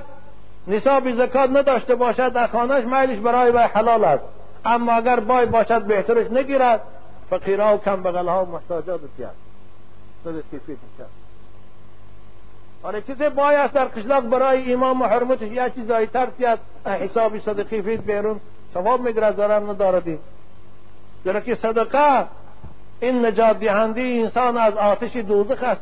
[0.67, 4.23] نصاب زکات نداشته باشد در خانهش میلش برای وی حلال است.
[4.65, 6.81] اما اگر بای باشد بهترش نگیرد.
[7.29, 9.31] فقیرها و کم بغلها و محتاجات بسیار.
[10.23, 10.77] صدقی فیل.
[12.83, 16.27] آره کسی بای است در قشلاق برای امام و حرمتش یا چیزایی تر
[16.85, 18.39] حساب صدقی فید بیرون
[18.73, 20.19] ثواب می‌گیرد ضرر نداردی
[21.23, 22.27] زیرا که صدقه
[22.99, 25.81] این نجات دهنده انسان از آتش دوزخ است.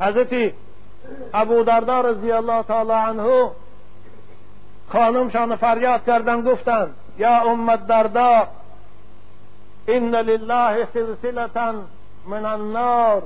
[0.00, 0.52] حضرت
[1.34, 3.50] ابو دردار رضی الله تعالی عنه
[4.88, 8.48] خانمشان فریاد کردن گفتند یا امت دردا
[9.88, 11.74] ان لله سلسله
[12.26, 13.22] من النار.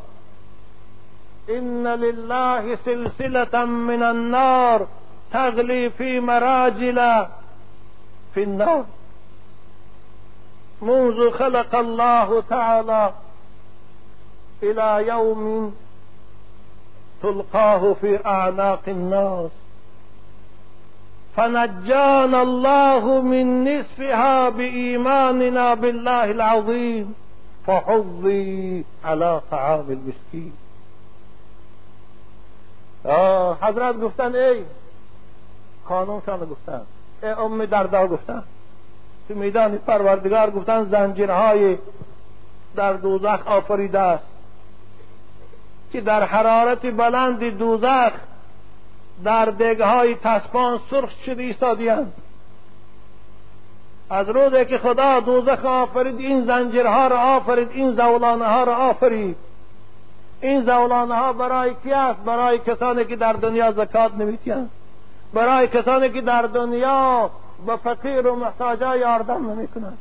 [1.49, 4.87] إن لله سلسلة من النار
[5.33, 7.27] تغلی فی مراجل
[8.35, 8.85] فی النار.
[10.83, 13.13] منذ خلق الله تعالى
[14.63, 15.75] إلى يوم
[17.23, 19.51] تلقاه في أعناق الناس
[21.37, 27.15] فنجانا الله من نصفها بإيماننا بالله العظيم
[27.67, 30.64] فحظي على طعام المسكين.
[33.63, 34.65] حضرت گفتن ای
[35.89, 36.81] قانونشان گفتن
[37.23, 38.43] ای ام دردا گفتن.
[39.29, 41.79] تو میدان پروردگار گفتن زنجیرهای
[42.77, 44.25] در دوزخ آفریده است.
[45.93, 48.13] که در حرارت بلند دوزخ
[49.25, 52.13] در دگهای تسبان سرخ شده ایستادیند
[54.11, 59.37] از روزی که خدا دوزخ آفرید این زنجیرها را آفرید این زولانه ها را آفرید.
[60.45, 64.71] این زولانه ها برای کی است؟ برای کسانی که در دنیا زکات نمیتیند
[65.35, 67.31] برای کسانی که در دنیا
[67.67, 69.99] به فقیر و محتاجا یاردم نمی‌کنند.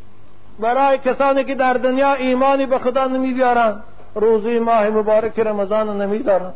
[0.60, 3.84] برای کسانی که در دنیا ایمانی به خدا نمیبیارند.
[4.16, 6.54] روزی ماه مبارک رمضان نمیدارند.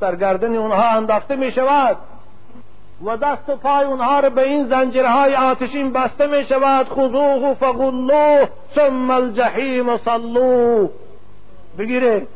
[0.00, 1.96] در گردن اونها انداخته می شود
[3.04, 8.48] و دست و پای اونها را به این زنجیرهای آتشین بسته می شود خذوه فغلوه
[8.74, 10.90] ثم الجحیم صلوه.
[11.78, 12.26] بگیره.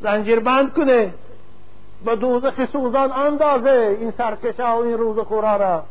[0.00, 1.12] زنجیر بند کنه.
[2.04, 5.82] به دوزخ سوزان اندازه این سرکشا و این روز خورا را.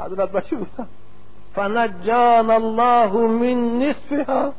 [0.00, 0.86] حضرت بچه گفتن
[1.54, 4.52] فنجان الله من نصفها.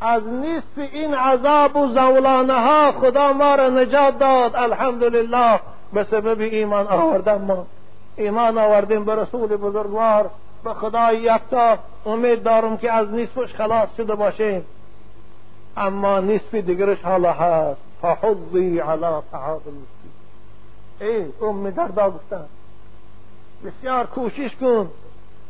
[0.00, 4.56] از نصف این عذاب و زولانه ها خدا ما را نجات داد.
[4.56, 5.60] الحمدلله.
[5.92, 7.66] به سبب ایمان آوردن ما.
[8.16, 10.30] ایمان آوردیم به رسول بزرگوار.
[10.64, 14.64] به خدای یکتا امید دارم که از نصفش خلاص شده باشیم
[15.76, 17.80] اما نصف دیگرش حالا هست.
[18.02, 19.84] فحضی علی المسکین.
[21.00, 22.46] ای ام دردا گفتن
[23.64, 24.90] بسیار کوشش کن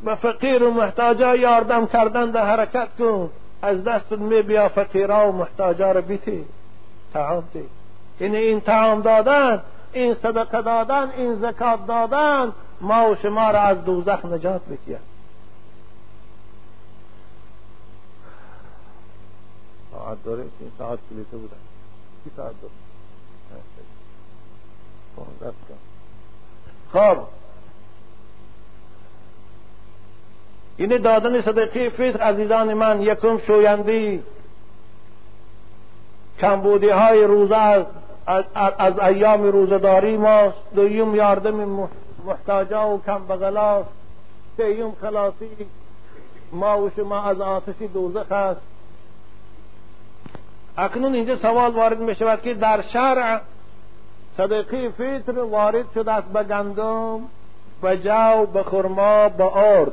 [0.05, 3.31] به فقیر و محتاجا یاردم کردن در حرکت کن.
[3.63, 6.45] از دست می بیا فقیرا و محتاجا رو بیتی.
[7.15, 7.65] تعام تی
[8.21, 9.63] یعنی این تعام دادن
[9.93, 15.15] این صدقه دادن این زکات دادن ما و شما را از دوزخ نجات بکید
[19.93, 21.57] ساعت داره؟ این ساعت کلیته بودن
[22.25, 22.75] کی ساعت داره؟
[26.93, 27.19] خب.
[30.77, 33.03] این دادن صدقه فطر عزیزان من.
[33.03, 34.23] یکم شویندی.
[36.41, 37.85] کمبودی های روزه از,
[38.55, 40.57] از, از ایام روزداری ماست.
[40.75, 41.89] دویم یاردم
[42.25, 43.89] محتاجا و کمبغلاست
[44.57, 45.49] سیم خلاصی
[46.53, 48.61] ما و شما از آتش دوزخ است.
[50.77, 53.41] اکنون اینجا سوال وارد می شود که در شرع
[54.37, 57.21] صدقه فطر وارد شده است به گندم
[57.83, 59.93] به جو به خرما به آرد.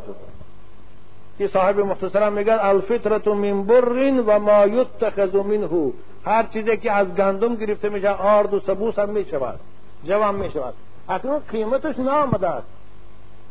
[1.38, 5.91] که صاحب مختصرا میگن الفطرت من بر و ما یتخذ منه.
[6.25, 9.59] هر چیزی که از گندم گرفته میشه آرد و سبوس هم می‌شود
[10.03, 10.73] جو هم می‌شود.
[11.10, 12.68] اکنون قیمتش نامده است.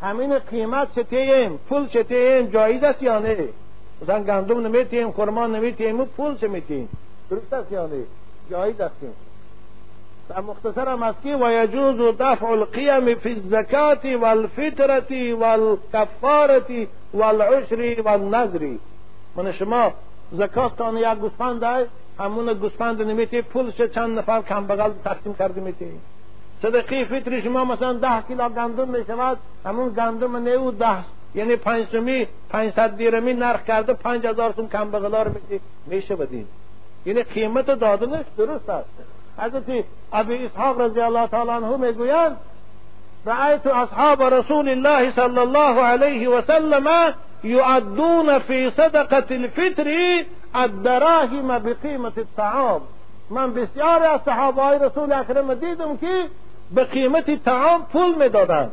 [0.03, 3.49] همین قیمت چتیم پول چتیم جایز است یا نه؟
[4.03, 6.89] مثلا گندم نمیتیم خرما نمیتیم پول چه میتیم؟
[7.31, 8.03] درست است یا نه؟
[8.51, 8.95] جایز است.
[10.39, 18.69] مختصر هم است که و یجوز دفع القیم فی الزکات والفطرة والکفارة والعشر والنظر
[19.37, 19.93] من شما
[20.33, 21.89] زکات تان یک گوسفند
[22.19, 25.87] همون گوسفند نمیتی پولش چند نفر کم بغل تقسیم کرده میتی
[26.63, 30.97] صدقی فطر شما مثلا ده کیلو گندم می‌شود همون گندم نیو ده
[31.35, 36.17] یعنی پنج سومی پنجصد دیرمی نرخ کرده پنج هزار سوم کم بغلا رو میتی میشه
[36.17, 36.47] بدین.
[37.07, 38.89] یعنی قیمت دادنش درست است.
[39.39, 42.37] حضرت ابی اسحاق رضی الله تعالی عنه می‌گویند
[43.27, 49.89] رأيت أصحاب رسول الله صلى الله عليه وسلم يؤدون في صدقة الفطر
[50.55, 52.81] الدراهم بقيمة الطعام.
[53.31, 56.29] من بسیاری از صحابه رسول اکرم دیدم که
[56.75, 58.71] به قیمت تعام پول می‌دادند.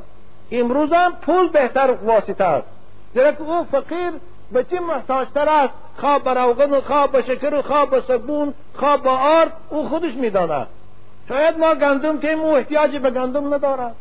[0.51, 2.67] امروز هم پول بهتر واسطه است.
[3.13, 4.11] زیرا که او فقیر
[4.51, 8.53] به چی محتاجتر است؟ خواه به روغن و خواه به شکر و خواه به صبون
[8.73, 10.67] خواه به آرد او خودش می‌داند.
[11.29, 13.95] شاید ما گندم تیم او احتیاجی به گندم ندارد.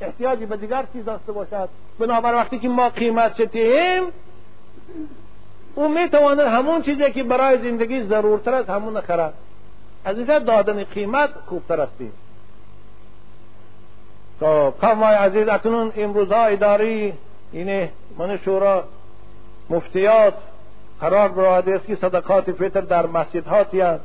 [0.00, 1.68] احتیاجی به دیگر چیز داشته باشد.
[1.98, 4.02] بنابر وقتی که ما قیمت شتیم
[5.74, 9.34] او می‌تواند همون چیزی که برای زندگی ضرورتر است همون خرد.
[10.04, 12.12] از اینجا دادن قیمت خوبتر استیم
[14.42, 17.12] تو قوم عزیز اکنون امروزها اداری
[17.52, 18.84] اینه من شورا
[19.70, 20.34] مفتیات
[21.00, 24.00] قرار براده است که صدقات فطر در مسجد ها تیند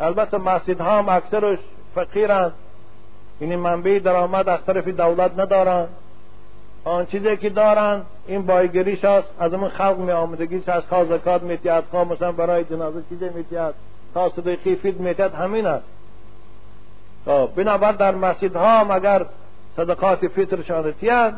[0.00, 1.58] البته مسجد ها هم اکثرش
[1.94, 2.52] فقیرند
[3.40, 5.88] این منبع درآمد از طرف دولت ندارند
[6.84, 11.42] آن چیزی که دارن این بایگریش هست از اون خلق می آمدگیش هست خواه زکات
[11.42, 13.74] میتید خواه مثلا برای جنازه چیزی میتید
[14.14, 15.84] تا صدقی فید میتید همین است.
[17.56, 19.26] بنابر در مسجد ها اگر
[19.76, 21.34] صدقات فطرشان تید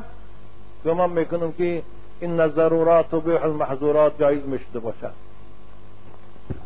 [0.85, 1.83] گمان می‌کنم که
[2.21, 5.13] این ضرورات و بیح المحظورات جایز می‌شده باشد.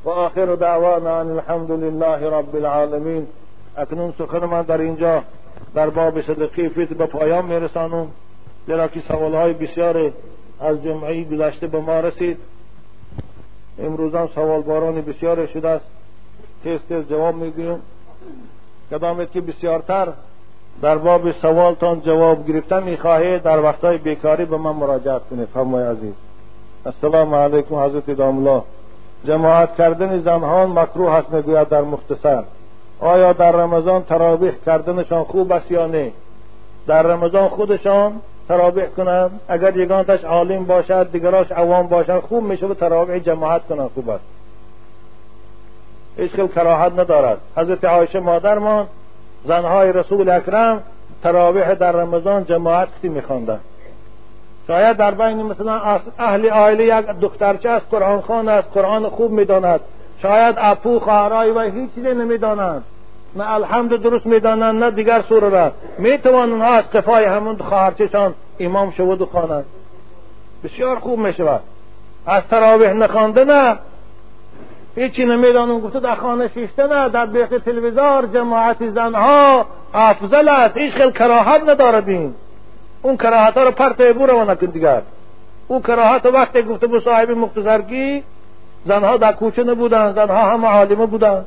[0.05, 3.27] و آخر دعوانا ان الحمد لله رب العالمین.
[3.77, 5.23] اکنون سخن من در اینجا
[5.75, 8.09] در باب صدقی فطر به پایان میرسانم
[8.67, 10.12] زیرا که های بسیار
[10.61, 12.39] از جمعی گذشته به ما رسید.
[13.79, 15.85] امروزان سوال بارانی بسیار شده است.
[16.62, 17.83] تیز تیز جواب می‌گویم
[18.91, 20.09] کدامت که بسیارتر
[20.82, 25.49] در باب سوالتان جواب گرفتن می‌خواهید در وقتهای بیکاری به من مراجعت کنید.
[25.55, 26.14] فرمای عزیز.
[26.87, 28.62] السلام علیکم حضرت داملا
[29.24, 32.45] جماعت کردن زنها مکروه است می‌گوید در مختصر.
[33.01, 36.12] آیا در رمضان تراویح کردنشان خوب است یا نه؟
[36.87, 38.12] در رمضان خودشان
[38.49, 39.41] تراویح کنند.
[39.49, 44.24] اگر یگانتش عالم باشد دیگراش عوام باشد خوب میشه تراویح جماعت کنند خوب است.
[46.17, 47.39] هیچ کراهت ندارد.
[47.57, 48.87] حضرت عایشه مادرمان
[49.45, 50.83] زنهای رسول اکرم
[51.23, 53.61] تراویح در رمضان جماعت کتی میخواندند.
[54.67, 59.81] شاید در بین مثلا اهل آیله یک دخترچه است قرآن خان است قرآن خوب می‌داند.
[60.23, 62.85] شاید اپو خواهرای و هیچ چیزی نمی‌دانند.
[63.37, 68.91] نه الحمد درست می‌دانند نه دیگر سوره را می‌توان اونها از قفای همون خواهرچهشان امام
[68.91, 69.64] شود و خوانند.
[70.64, 71.61] بسیار خوب می‌شود.
[72.27, 73.77] از تراویح نخوانده نه
[74.97, 75.81] هیچی نمی‌دانم.
[75.81, 81.63] گفته در خانه شیشته نه در بیخ تلویزار جماعت زنها افضل است هیچ خیلی کراهت
[81.69, 82.35] ندارد این
[83.03, 85.03] اون کراهت ها رو پرت بو رو نکن دیگر.
[85.69, 88.23] او کراهت وقتی گفته به صاحب مختصرگی
[88.87, 91.45] زنها در کوچه نبودن زنها هم عالمه بودن.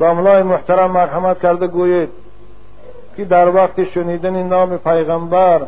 [0.00, 2.08] داملای محترم مرحمت کرده گویید
[3.16, 5.60] که در وقت شنیدن نام پیغمبر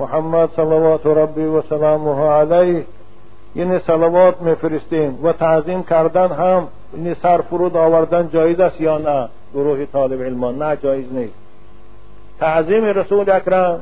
[0.00, 2.84] محمد صلوات ربی و سلامه علیه
[3.54, 9.28] یعنی صلوات میفرستیم و تعظیم کردن هم یعنی سر فرود آوردن جایز است یا نه
[9.54, 11.34] گروه طالب علمان نه جایز نیست
[12.40, 13.80] تعظیم رسول اکرم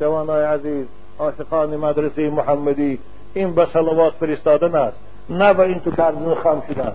[0.00, 0.86] جوانای عزیز
[1.18, 2.98] عاشقان مدرسه محمدی
[3.34, 4.96] این به صلوات فرستادن است
[5.30, 6.92] نه به این تو کردن خم شدن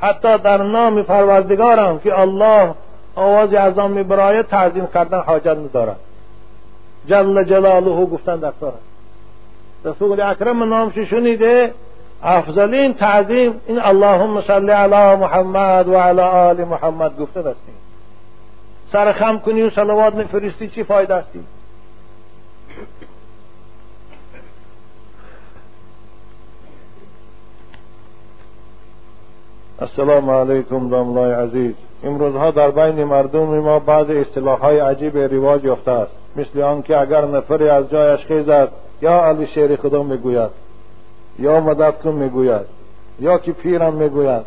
[0.00, 2.74] حتی در نام پروردگارم که الله
[3.14, 5.96] آواز اعظام میبراید تعظیم کردن حاجت ندارد
[7.08, 8.52] جل جلاله گفتن در
[9.84, 11.74] رسول اکرم نامش شنیده
[12.22, 13.60] افضلین تعظیم.
[13.66, 17.74] این اللهم صل علی محمد و علی آل محمد گفته دستیم
[18.92, 21.40] سر خم کنی و صلوات نفرستی چی فایده استی
[29.80, 31.74] السلام علیکم داملای عزیز.
[32.04, 36.12] امروزها در بین مردم ما بعض اصطلاح های عجیب رواج یافته است.
[36.38, 38.68] مثل آنکه اگر نفری از جایش خیزد
[39.02, 40.50] یا علی شیر خدا می‌گوید
[41.38, 42.66] یا مدد کن می‌گوید
[43.20, 44.42] یا که پیرم می‌گوید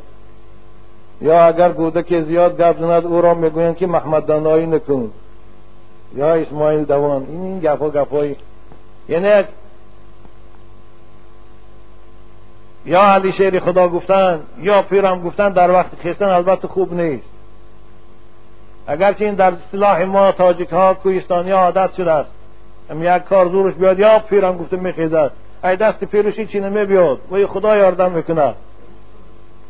[1.22, 5.12] یا اگر که زیاد گپ او را می‌گویند که محمد دانایی نکن
[6.16, 7.26] یا اسماعیل دوان.
[7.30, 8.36] این این گپا گپایی
[9.10, 9.44] یعنی
[12.86, 17.41] یا علی شیر خدا گفتن یا پیرم گفتن در وقت خیستن البته خوب نیست.
[18.88, 22.30] اگرچه این در اصطلاح ما تاجیک ها کوهستانی ها عادت شده است.
[23.02, 25.32] یک کار زورش بیاد یا پیرم گفته میخیزد.
[25.64, 28.54] ای دست پیرشی چی نمیبیاد و خدا یاردم می‌کنه.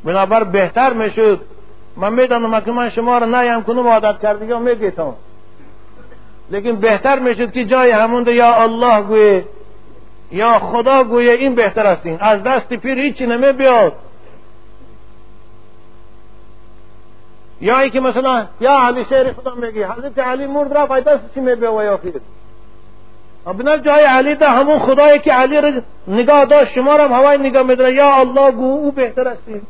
[0.03, 1.41] بنابر بهتر می‌شد.
[1.95, 5.13] من می‌دانم که من شما را نیم کنم عادت یا میگیتم.
[6.51, 9.45] لیکن بهتر می‌شد که جای همون یا الله گویه
[10.31, 12.17] یا خدا گویه این بهتر است این.
[12.19, 13.93] از دست پیر هیچی نمیبیاد
[17.61, 21.33] یا ای که مثلا یا علی شیر خدا میگی حضرت علی مرد رفت ای دست
[21.33, 22.21] چی میبیاد و یا پیر؟
[23.47, 25.71] ابنا جای علی ده همون خدایی که علی را
[26.07, 29.61] نگاه داشت شما را هم هوای نگاه میداره یا الله گو او بهتر استی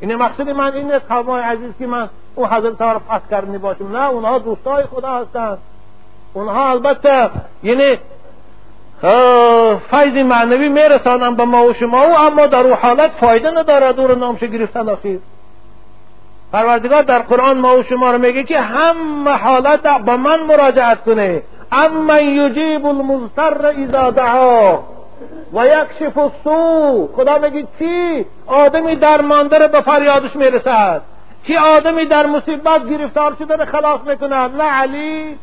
[0.00, 3.58] این مقصد من این است قومای عزیز که من او حضرت ها را پس کردنی
[3.58, 3.96] باشم.
[3.96, 5.58] نه اونها دوستای خدا هستند
[6.32, 7.30] اونها البته
[7.62, 7.98] یعنی
[9.90, 14.06] فیض معنوی میرسانند به ما و شما او اما در او حالت فایده ندارد او
[14.06, 15.20] را نامش گرفتن اخیر
[16.54, 21.42] پروردگار در قرآن ما و شما رو میگه که همه حالت به من مراجعت کنه.
[21.72, 24.78] اما یجیب المضطر اذا دعا
[25.52, 27.08] و یکشف السوء.
[27.16, 31.02] خدا میگه کی آدمی درمانده رو به فریادش می‌رسد.
[31.46, 35.38] کی آدمی در مصیبت گرفتار شده رو خلاص می‌کند؟ نه علی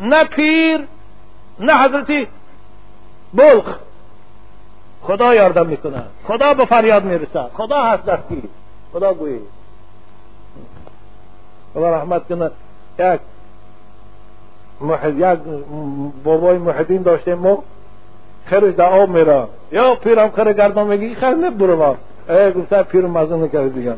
[0.00, 0.80] نه پیر
[1.60, 2.28] نه حضرتی
[3.34, 3.78] بلخ.
[5.02, 8.42] خدا یاردم می‌کند خدا به فریاد می‌رسد خدا هست دستگیر
[8.92, 9.40] خدا گویی.
[11.74, 12.50] خدا رحمت کنه.
[12.98, 13.20] یک
[14.80, 15.38] محد یک
[16.24, 17.62] بابای محدین داشته ما
[18.44, 19.46] خیرش در آب میره.
[19.72, 21.96] یا پیرم خیر گردان میگی خیر نبرو ما.
[22.28, 23.94] ای گفته پیر مزه نکرد دیگه.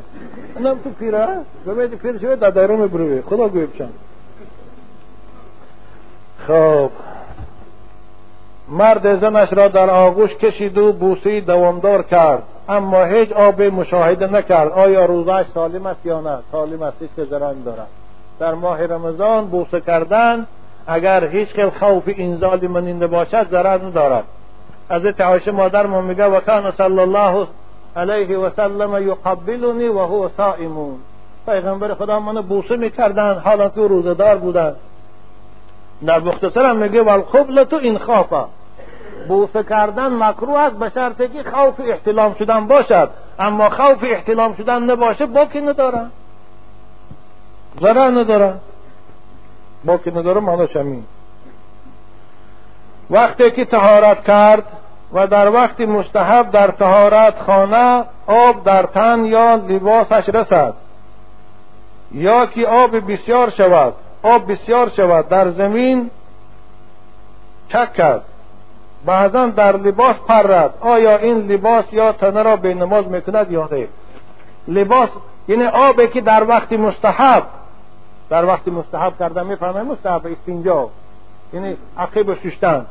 [0.60, 1.26] نم تو پیره
[1.66, 3.22] ببینید پیر شوید در دایره میبروی.
[3.22, 3.90] خدا گویی بچن
[6.46, 6.90] خب.
[8.70, 12.42] مرد زنش را در آغوش کشید و بوسی دوامدار کرد.
[12.68, 14.72] اما هیچ آب مشاهده نکرد.
[14.72, 17.86] آیا روزش سالم است یا نه؟ سالم است که زرنگ دارد.
[18.40, 20.46] در ماه رمضان بوسه کردن
[20.86, 24.24] اگر هیچ خیل خوف انزال منینده باشد ضرر ندارد.
[24.90, 27.46] حضرت عایشه مادر ما میگه و کان صلی الله
[27.96, 30.96] علیه و سلم یقبلنی و هو صائمون
[31.46, 34.76] پیغمبر خدا منو بوسه می‌کردن حالا که روزدار بودن.
[36.06, 38.44] در مختصرم میگه والقبلت این خوفه
[39.28, 43.10] بوسه کردن مکروه است به شرطی که خوف احتلام شدن باشد.
[43.38, 46.06] اما خوف احتلام شدن نباشه باکی نداره؟
[47.80, 48.54] ضرر نداره.
[49.84, 51.04] باکی نداره؟ معناش همین
[53.10, 54.64] وقتی که تهارت کرد
[55.12, 60.74] و در وقت مستحب در تهارت خانه آب در تن یا لباسش رسد
[62.12, 66.10] یا که آب بسیار شود آب بسیار شود در زمین
[67.68, 68.22] چک کرد.
[69.06, 70.74] بعضا در لباس پرد.
[70.80, 73.88] آیا این لباس یا تنه را به نماز می‌کند یا نه؟
[74.68, 75.08] لباس
[75.48, 77.42] یعنی آبی که در وقت مستحب.
[78.30, 80.88] در وقت مستحب کردن می‌فهمه مستحب استینجا
[81.52, 82.86] یعنی عقیب ششتن.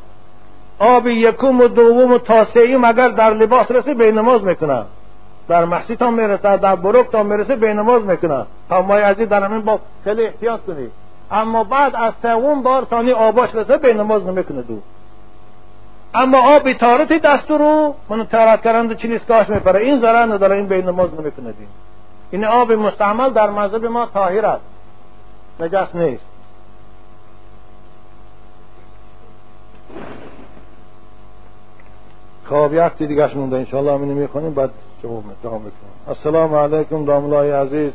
[0.80, 4.84] آب یکم و دوم و تاسعیم اگر در لباس رسه به نماز می‌کنه
[5.48, 9.44] در محسی تا می‌رسه در بروک تا می‌رسه به نماز می‌کنه تا مای عزیز در
[9.44, 10.92] همین با خیلی احتیاط کنید.
[11.32, 14.80] اما بعد از سوم بار تانی آباش رسه به نماز نمی‌کنه دو
[16.14, 19.80] اما آب تارتی دستورو منو تارت کردن چی نیست؟ میپره.
[19.80, 20.56] این ضرر نداره.
[20.56, 21.68] این به نماز نمی‌کنه دین.
[22.32, 24.64] این آب مستعمل در مذهب ما طاهر است.
[25.60, 26.24] نجس نیست.
[32.46, 34.70] خب یک دیگه مونده انشاءالله همینو می‌خونیم بعد
[35.04, 35.72] جواب می‌کنیم
[36.08, 37.92] السلام علیکم داملای عزیز.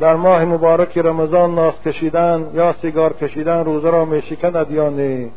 [0.00, 5.28] در ماه مبارک رمضان ناس کشیدن یا سیگار کشیدن روزه را میشکند یا نه؟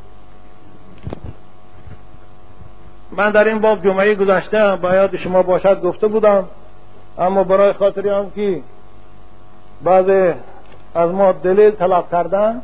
[3.11, 6.47] من در این باب جمعه گذشته باید شما باشد گفته بودم.
[7.17, 8.61] اما برای خاطر آن که
[9.83, 10.33] بعض
[10.95, 12.61] از ما دلیل طلب کردن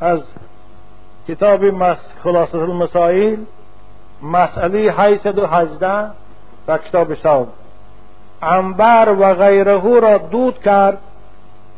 [0.00, 0.22] از
[1.28, 1.60] کتاب
[2.22, 3.36] خلاصه المسائل
[4.22, 6.10] مسئله 818
[6.66, 7.48] در کتاب صوم.
[8.42, 10.98] انبر و غیره را دود کرد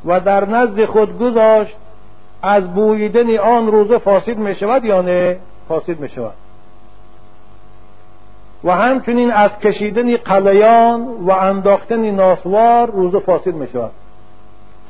[0.04, 1.76] و در نزد خود گذاشت
[2.42, 5.38] از بویدن آن روزه فاسد می شود یا نه؟
[5.68, 6.43] فاسد می شود.
[8.64, 13.90] و همچنین از کشیدن قلیان و انداختن ناسوار روزه فاسد می شود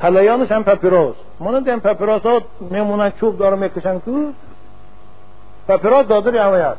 [0.00, 4.32] قلیانش هم پپیروس مانند این پپیروس ها میمونن چوب داره می‌کشن تو.
[5.68, 6.78] پپیروس دادر هست.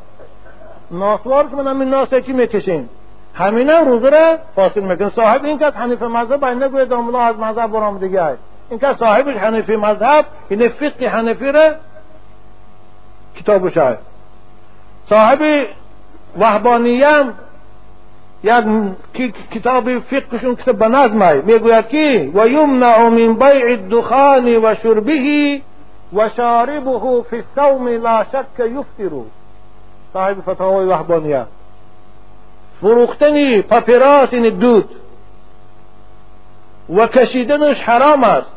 [0.91, 2.89] ناسوار که من همین ناسه چی می‌کشین.
[3.34, 7.36] همین هم روزه را فاسد میکن صاحب این که حنیف مذهب باید نگوید داملا از
[7.36, 8.38] مذهب برام دیگه
[8.70, 11.72] این که صاحبش حنیفی مذهب این فقه حنیفی را
[13.36, 13.98] کتاب شاید.
[15.10, 15.39] صاحب
[16.40, 17.34] وحبانیم
[18.44, 20.88] یک کتاب فقهشون که به
[21.42, 25.62] میگوید که و یمنع من بیع الدخان و شربه
[26.14, 29.16] و شاربه فی الصوم لا شک یفتر
[30.14, 31.46] صاحب فتاوای وحبانیه
[32.82, 34.90] فروختن پاپیراس این دود
[36.90, 38.52] و کشیدنش حرام است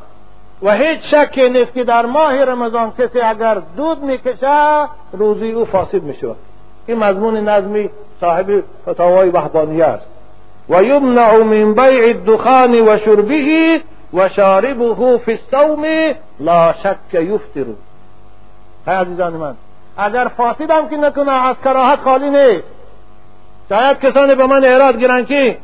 [0.62, 6.02] و هیچ شکی نیست که در ماه رمضان کسی اگر دود میکشه روزی أو فاسد
[6.02, 6.36] میشود
[6.88, 10.06] این مضمون نظمی صاحب فتاوای وحدانیه است.
[10.68, 13.80] و یمنع من بیع الدخان و شربه
[14.14, 15.84] و شاربه فی الصوم
[16.40, 17.64] لا شک یفتر
[18.86, 19.54] های عزیزان من
[19.96, 22.64] اگر فاسد هم که نکنه از کراهت خالی نیست.
[23.68, 25.58] شاید کسانی به من اعراض گیرن که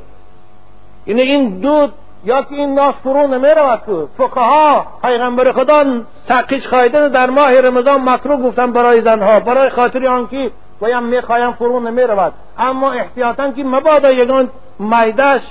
[1.06, 1.92] یعنی این دود
[2.24, 4.22] یا که این ناس فرو نمی رود که.
[4.22, 5.84] فقها پیغمبر خدا
[6.28, 10.50] سقیش خایدن در ماه رمضان مکروه گفتن برای زنها برای خاطر آنکه
[10.84, 15.42] گویم می‌خوایم فرو نمی رود اما احتیاطا که مبادا یگان میدش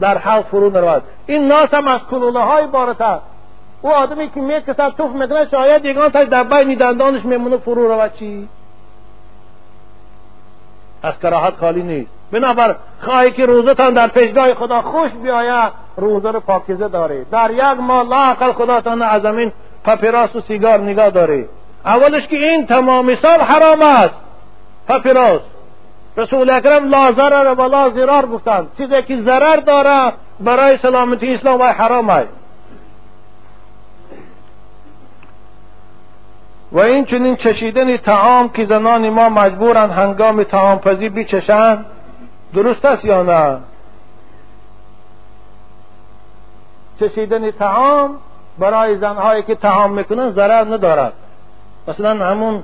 [0.00, 1.02] در حلق فرو نرود.
[1.26, 3.20] این ناس هم از کلوله های بارت
[3.82, 8.12] او آدمی که میکسد توف می‌کنه شاید یگان تاش در بین دندانش میمونه فرو رود.
[8.14, 8.48] چی؟
[11.02, 12.10] از کراهت خالی نیست.
[12.32, 17.80] بنابر خواهی که روزتان در پیشگاه خدا خوش بیاید روزه رو پاکیزه داره در یک
[17.80, 19.52] ماه لاقل خداتان از زمین
[19.84, 21.48] پپیراس و سیگار نگاه داره
[21.84, 24.27] اولش که این تمام سال حرام است.
[24.88, 25.40] پاپیروس
[26.16, 31.60] رسول اکرم لا ضرر و لا ضرار گفتند چیزی که ضرر داره برای سلامتی اسلام
[31.60, 32.28] و حرام است
[36.72, 41.86] و این چنین چشیدن تعام که زنان ما مجبورند هنگام تعام پزی بچشند
[42.54, 43.58] درست است یا نه؟
[47.00, 48.18] چشیدن تعام
[48.58, 51.12] برای زنهایی که تعام می‌کنن ضرر ندارد.
[51.88, 52.62] مثلا همون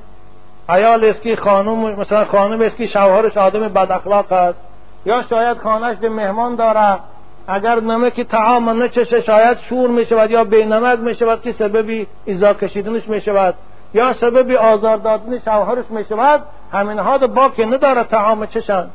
[0.68, 4.58] حیال است که خانم مثلا خانم است که شوهرش آدم بد اخلاق است.
[5.06, 6.98] یا شاید خانهش مهمان داره.
[7.46, 12.06] اگر نمک تعام نچشه شاید شور می شود یا بی نمک می شود که سببی
[12.24, 13.54] ایزا کشیدنش می شود
[13.94, 16.42] یا سببی آزار دادن شوهرش می شود
[16.72, 18.86] همین ها با که نداره تعام چشن.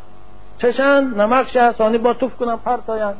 [0.57, 3.13] چشن نمک شه با توف کنن پرتاین.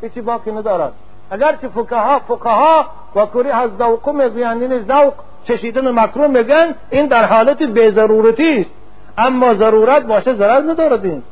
[0.00, 0.92] هیچی باقی ندارد
[1.30, 5.14] اگرچه فقها فقها و کری از ذوق می‌گویند این ذوق
[5.44, 8.70] چشیدن مکروه میگن این در حالت بی ضرورتی است.
[9.18, 11.22] اما ضرورت باشه ضرر ندارد این.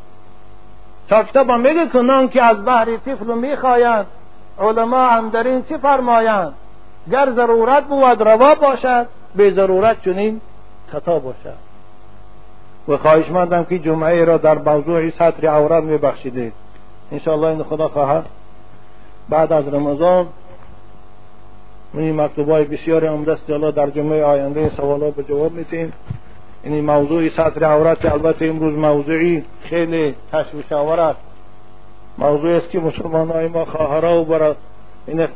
[1.08, 4.06] تا کتاب میگه کنان که از بحر طفل می‌خواهند
[4.58, 6.54] علما هم در این چی فرمایند؟
[7.12, 9.06] گر ضرورت بود روا باشد
[9.36, 10.40] به ضرورت چنین
[10.92, 11.70] خطا باشد.
[12.88, 16.52] و خواهش مندم که جمعه را در موضوع سطر عورت میبخشیدید.
[17.12, 18.26] انشاءالله این خدا خواهد.
[19.28, 20.26] بعد از رمضان
[21.94, 25.92] من این مکتوبای بسیار عمده است در جمعه آینده سوالات به جواب میتیم
[26.62, 31.20] این موضوع سطر عورت که البته امروز موضوعی خیلی تشویش آور است.
[32.18, 34.54] موضوع است که مسلمان های ما خواهرها و برای
[35.06, 35.28] این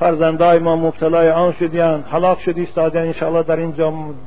[0.00, 3.74] فرزندای ما مبتلای آن شدیان هلاک شد ایستادن انشاءالله در این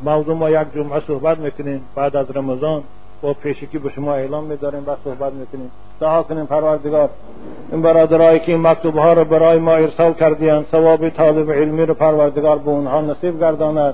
[0.03, 2.83] موضوع ما یک جمعه صحبت می‌کنیم بعد از رمضان.
[3.25, 5.71] با پیشکی به شما اعلام میداریم و صحبت می‌کنیم.
[5.99, 7.09] دعا کنیم پروردگار.
[7.71, 11.93] این برادرایی که این مکتوب ها رو برای ما ارسال کردیان ثواب طالب علمی رو
[11.93, 13.93] پروردگار به اونها نصیب گرداند.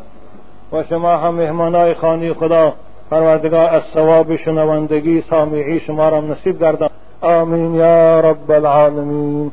[0.73, 2.73] و شما هم مهمانای خانی خدا
[3.11, 6.89] پروردگار از ثواب شنوندگی سامعی شما را نصیب گردان
[7.21, 9.51] آمین یا رب العالمین.